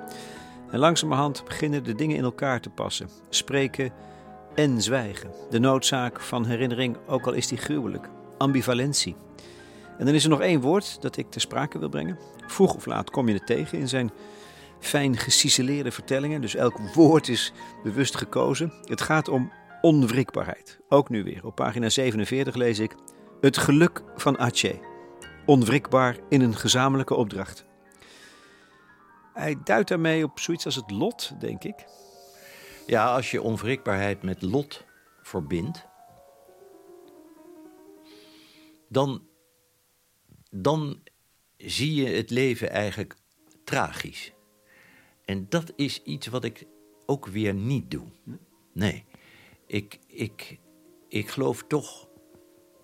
[0.71, 3.09] En langzamerhand beginnen de dingen in elkaar te passen.
[3.29, 3.93] Spreken
[4.55, 5.31] en zwijgen.
[5.49, 8.09] De noodzaak van herinnering, ook al is die gruwelijk.
[8.37, 9.15] Ambivalentie.
[9.97, 12.19] En dan is er nog één woord dat ik ter sprake wil brengen.
[12.47, 14.11] Vroeg of laat kom je het tegen in zijn
[14.79, 16.41] fijn geciceleerde vertellingen.
[16.41, 17.53] Dus elk woord is
[17.83, 18.73] bewust gekozen.
[18.83, 19.51] Het gaat om
[19.81, 20.79] onwrikbaarheid.
[20.89, 21.45] Ook nu weer.
[21.45, 22.95] Op pagina 47 lees ik.
[23.41, 24.79] Het geluk van Aceh.
[25.45, 27.65] Onwrikbaar in een gezamenlijke opdracht.
[29.33, 31.85] Hij duidt daarmee op zoiets als het lot, denk ik.
[32.87, 34.85] Ja, als je onwrikbaarheid met lot
[35.21, 35.87] verbindt,
[38.89, 39.27] dan,
[40.49, 41.01] dan
[41.57, 43.15] zie je het leven eigenlijk
[43.63, 44.33] tragisch.
[45.25, 46.67] En dat is iets wat ik
[47.05, 48.07] ook weer niet doe.
[48.73, 49.05] Nee,
[49.67, 50.59] ik, ik,
[51.07, 52.09] ik geloof toch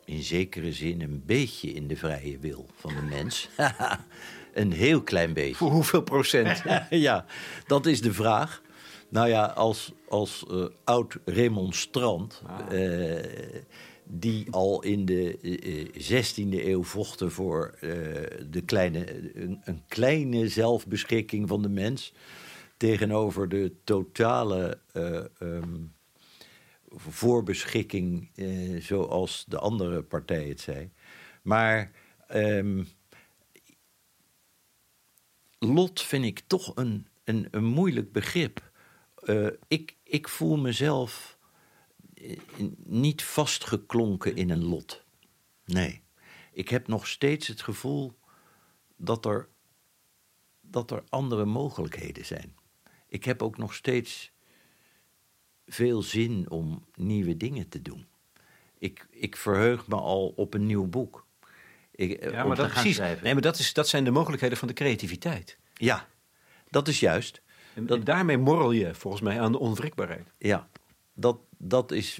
[0.07, 3.49] in zekere zin een beetje in de vrije wil van de mens.
[4.53, 5.55] een heel klein beetje.
[5.55, 6.63] Voor hoeveel procent?
[6.89, 7.25] ja,
[7.65, 8.61] dat is de vraag.
[9.09, 12.73] Nou ja, als, als uh, oud remonstrant ah.
[12.73, 13.23] uh,
[14.03, 17.77] die al in de uh, 16e eeuw vochten voor
[18.49, 19.05] de kleine,
[19.35, 22.13] een, een, kleine zelfbeschikking van de mens
[22.77, 24.79] tegenover de totale
[25.39, 25.95] um,
[26.95, 28.29] voorbeschikking,
[28.79, 30.91] zoals de andere partij het zei.
[31.41, 31.91] Maar
[32.33, 32.87] um,
[35.59, 38.71] lot vind ik toch een, een, een moeilijk begrip.
[39.67, 41.37] ik, ik voel mezelf
[42.83, 45.03] niet vastgeklonken in een lot.
[45.65, 46.01] Nee.
[46.51, 48.19] Ik heb nog steeds het gevoel
[48.95, 49.49] dat er,
[50.61, 52.55] dat er andere mogelijkheden zijn.
[53.07, 54.31] Ik heb ook nog steeds
[55.67, 58.05] veel zin om nieuwe dingen te doen.
[58.77, 61.25] Ik, ik verheug me al op een nieuw boek.
[61.91, 62.97] Ik, ja, maar dat, precies.
[62.97, 65.57] Nee, maar dat, is, dat zijn de mogelijkheden van de creativiteit.
[65.73, 66.07] Ja,
[66.69, 67.41] dat is juist.
[67.73, 70.33] En, dat, en daarmee morrel je volgens mij aan de onwrikbaarheid.
[70.37, 70.69] Ja,
[71.13, 72.19] dat, dat is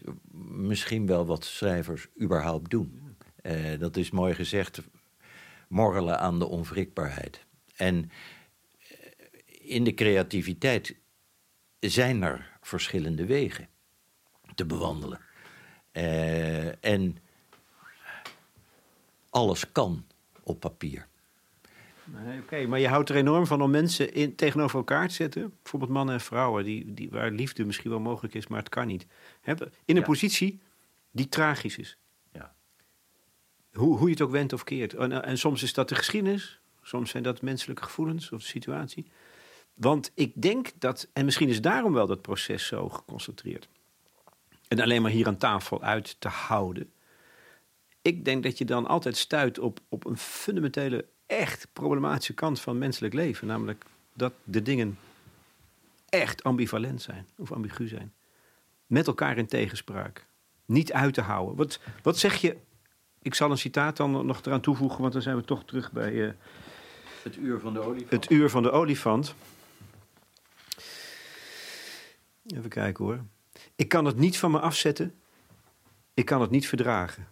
[0.52, 3.16] misschien wel wat schrijvers überhaupt doen.
[3.41, 4.82] Uh, dat is mooi gezegd,
[5.68, 7.45] morrelen aan de onwrikbaarheid.
[7.76, 8.12] En
[8.80, 8.98] eh,
[9.62, 10.97] in de creativiteit
[11.89, 13.67] zijn er verschillende wegen
[14.55, 15.19] te bewandelen.
[15.93, 17.17] Uh, en
[19.29, 20.05] alles kan
[20.43, 21.07] op papier.
[22.43, 25.53] Oké, maar je houdt er enorm van om mensen in, tegenover elkaar te zetten.
[25.61, 28.88] Bijvoorbeeld mannen en vrouwen, die, die, waar liefde misschien wel mogelijk is, maar het kan
[28.88, 29.05] niet.
[29.85, 30.59] in een positie
[31.11, 31.97] die tragisch is.
[32.31, 32.55] Ja.
[33.73, 34.93] Hoe, hoe je het ook wendt of keert.
[34.93, 39.11] En, en soms is dat de geschiedenis, soms zijn dat menselijke gevoelens of de situatie.
[39.78, 43.67] Want ik denk dat, en misschien is daarom wel dat proces zo geconcentreerd.
[44.67, 46.91] En alleen maar hier aan tafel uit te houden.
[48.01, 52.78] Ik denk dat je dan altijd stuit op, op een fundamentele echt problematische kant van
[52.78, 53.47] menselijk leven.
[53.47, 54.97] Namelijk dat de dingen
[56.09, 58.13] echt ambivalent zijn of ambigu zijn.
[58.86, 60.25] Met elkaar in tegenspraak.
[60.65, 61.55] Niet uit te houden.
[61.55, 62.57] Wat, wat zeg je?
[63.21, 66.13] Ik zal een citaat dan nog eraan toevoegen, want dan zijn we toch terug bij.
[66.13, 66.32] Uh,
[67.23, 68.11] het uur van de olifant.
[68.11, 69.36] Het uur van de olifant.
[72.56, 73.26] Even kijken hoor.
[73.76, 75.22] Ik kan het niet van me afzetten.
[76.14, 77.28] Ik kan het niet verdragen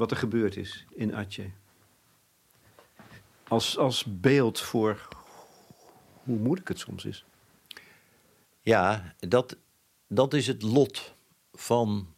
[0.00, 1.50] wat er gebeurd is in Atje.
[3.48, 5.08] Als, als beeld voor
[6.22, 7.24] hoe moeilijk het soms is.
[8.60, 9.56] Ja, dat,
[10.06, 11.14] dat is het lot
[11.52, 12.14] van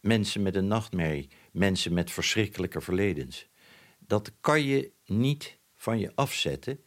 [0.00, 3.48] mensen met een nachtmerrie, mensen met verschrikkelijke verledens.
[3.98, 6.84] Dat kan je niet van je afzetten.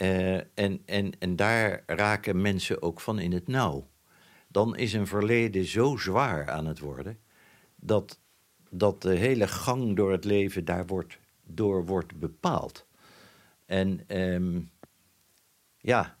[0.00, 3.90] Uh, en, en, en daar raken mensen ook van in het nauw.
[4.48, 7.18] Dan is een verleden zo zwaar aan het worden
[7.76, 8.20] dat
[8.70, 12.86] dat de hele gang door het leven daar wordt, door wordt bepaald.
[13.66, 14.70] En um,
[15.76, 16.16] ja,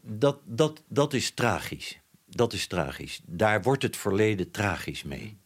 [0.00, 2.00] dat, dat, dat is tragisch.
[2.24, 3.20] Dat is tragisch.
[3.26, 5.38] Daar wordt het verleden tragisch mee.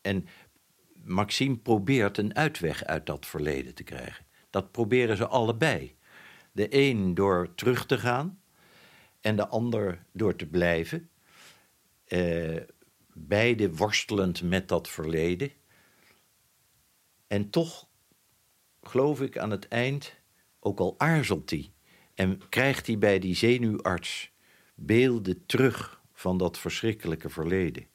[0.00, 0.26] En
[1.04, 4.26] Maxime probeert een uitweg uit dat verleden te krijgen.
[4.50, 5.96] Dat proberen ze allebei.
[6.58, 8.40] De een door terug te gaan
[9.20, 11.10] en de ander door te blijven.
[12.08, 12.60] Uh,
[13.12, 15.50] beide worstelend met dat verleden.
[17.26, 17.88] En toch
[18.82, 20.14] geloof ik aan het eind,
[20.60, 21.72] ook al aarzelt hij
[22.14, 24.30] en krijgt hij bij die zenuwarts
[24.74, 27.86] beelden terug van dat verschrikkelijke verleden.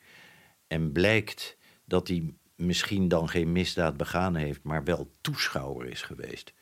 [0.67, 6.53] En blijkt dat hij misschien dan geen misdaad begaan heeft, maar wel toeschouwer is geweest.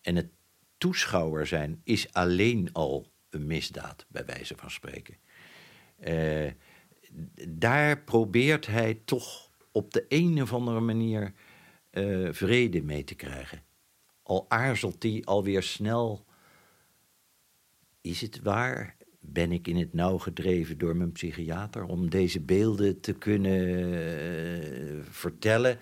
[0.00, 0.35] En het
[0.78, 5.16] toeschouwer zijn is alleen al een misdaad, bij wijze van spreken.
[6.08, 6.50] Uh,
[7.48, 11.32] daar probeert hij toch op de een of andere manier
[11.92, 13.62] uh, vrede mee te krijgen.
[14.22, 16.24] Al aarzelt hij alweer snel.
[18.00, 18.96] Is het waar?
[19.20, 25.02] Ben ik in het nauw gedreven door mijn psychiater om deze beelden te kunnen uh,
[25.10, 25.78] vertellen?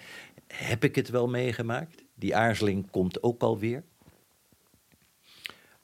[0.46, 2.04] Heb ik het wel meegemaakt?
[2.14, 3.84] Die aarzeling komt ook alweer.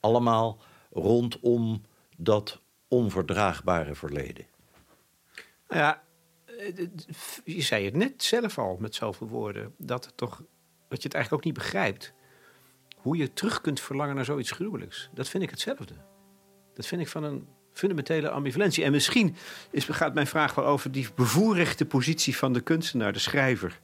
[0.01, 1.81] Allemaal rondom
[2.17, 4.45] dat onverdraagbare verleden.
[5.69, 6.03] Ja,
[6.45, 6.87] eh,
[7.43, 10.43] je zei het net zelf al met zoveel woorden, dat, het toch,
[10.87, 12.13] dat je het eigenlijk ook niet begrijpt.
[12.95, 15.09] Hoe je terug kunt verlangen naar zoiets gruwelijks.
[15.13, 15.93] Dat vind ik hetzelfde.
[16.73, 18.83] Dat vind ik van een fundamentele ambivalentie.
[18.83, 19.35] En misschien
[19.71, 23.79] is, gaat mijn vraag wel over die bevoorrechte positie van de kunstenaar, de schrijver.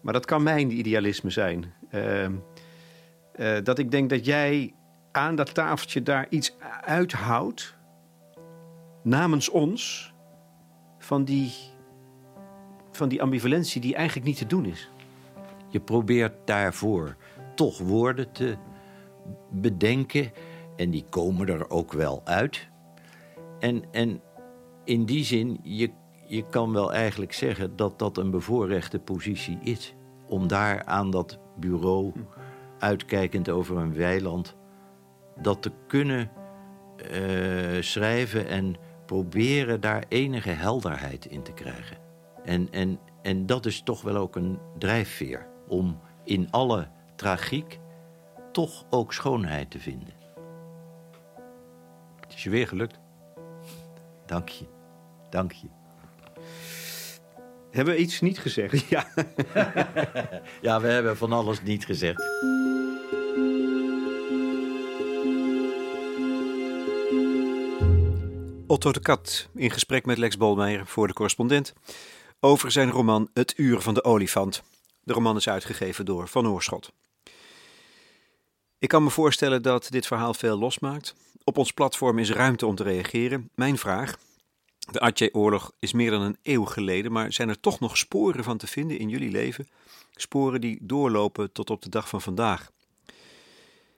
[0.00, 1.74] Maar dat kan mijn idealisme zijn.
[1.94, 4.74] Uh, uh, dat ik denk dat jij
[5.12, 7.76] aan dat tafeltje daar iets uithoudt
[9.02, 10.12] namens ons
[10.98, 11.52] van die
[12.90, 14.90] van die ambivalentie die eigenlijk niet te doen is.
[15.68, 17.16] Je probeert daarvoor
[17.54, 18.56] toch woorden te
[19.50, 20.32] bedenken
[20.76, 22.68] en die komen er ook wel uit.
[23.58, 24.20] En, en
[24.84, 25.90] in die zin, je,
[26.26, 29.94] je kan wel eigenlijk zeggen dat dat een bevoorrechte positie is.
[30.26, 32.12] Om daar aan dat bureau,
[32.78, 34.56] uitkijkend over een weiland,
[35.42, 36.30] dat te kunnen
[37.12, 38.76] uh, schrijven en
[39.06, 41.96] proberen daar enige helderheid in te krijgen.
[42.44, 47.78] En, en, en dat is toch wel ook een drijfveer om in alle tragiek
[48.52, 50.14] toch ook schoonheid te vinden.
[52.20, 52.98] Het is je weer gelukt.
[54.26, 54.64] Dank je.
[55.30, 55.68] Dank je.
[57.70, 58.88] Hebben we iets niet gezegd?
[58.88, 59.06] Ja.
[60.62, 62.22] ja, we hebben van alles niet gezegd.
[68.70, 71.72] Otto de Kat in gesprek met Lex Bolmeijer voor de correspondent
[72.40, 74.62] over zijn roman Het Uur van de Olifant.
[75.02, 76.92] De roman is uitgegeven door Van Oorschot.
[78.78, 81.14] Ik kan me voorstellen dat dit verhaal veel losmaakt.
[81.44, 83.50] Op ons platform is ruimte om te reageren.
[83.54, 84.18] Mijn vraag:
[84.90, 88.56] de Atje-oorlog is meer dan een eeuw geleden, maar zijn er toch nog sporen van
[88.56, 89.68] te vinden in jullie leven?
[90.12, 92.70] Sporen die doorlopen tot op de dag van vandaag.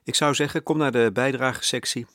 [0.05, 2.07] Ik zou zeggen, kom naar de bijdragesectie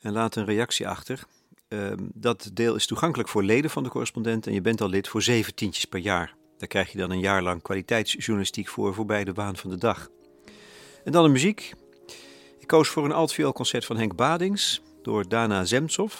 [0.00, 1.26] en laat een reactie achter.
[1.68, 5.08] Ehm, dat deel is toegankelijk voor leden van de correspondent en je bent al lid
[5.08, 6.36] voor zeven tientjes per jaar.
[6.58, 10.08] Daar krijg je dan een jaar lang kwaliteitsjournalistiek voor voorbij de waan van de dag.
[11.04, 11.74] En dan de muziek.
[12.58, 16.14] Ik koos voor een altvioolconcert van Henk Badings door Dana Zemtsov.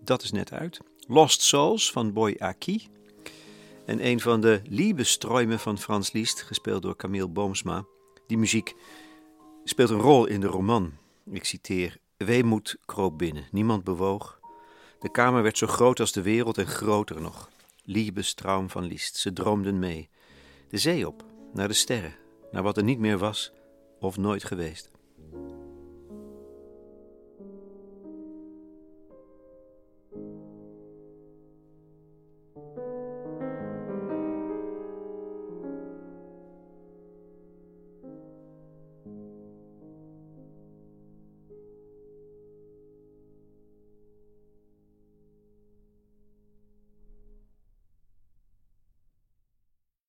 [0.00, 0.80] Dat is net uit.
[1.06, 2.88] Lost Souls van Boy Aki.
[3.86, 7.84] En een van de Liebesträume van Frans Liszt, gespeeld door Camille Boomsma.
[8.26, 8.74] Die muziek
[9.64, 10.92] speelt een rol in de roman.
[11.30, 14.38] Ik citeer: Weemoed kroop binnen, niemand bewoog.
[14.98, 17.50] De kamer werd zo groot als de wereld en groter nog.
[17.82, 20.08] Liebestraum van Liszt, ze droomden mee.
[20.68, 22.14] De zee op, naar de sterren,
[22.50, 23.52] naar wat er niet meer was
[24.00, 24.90] of nooit geweest.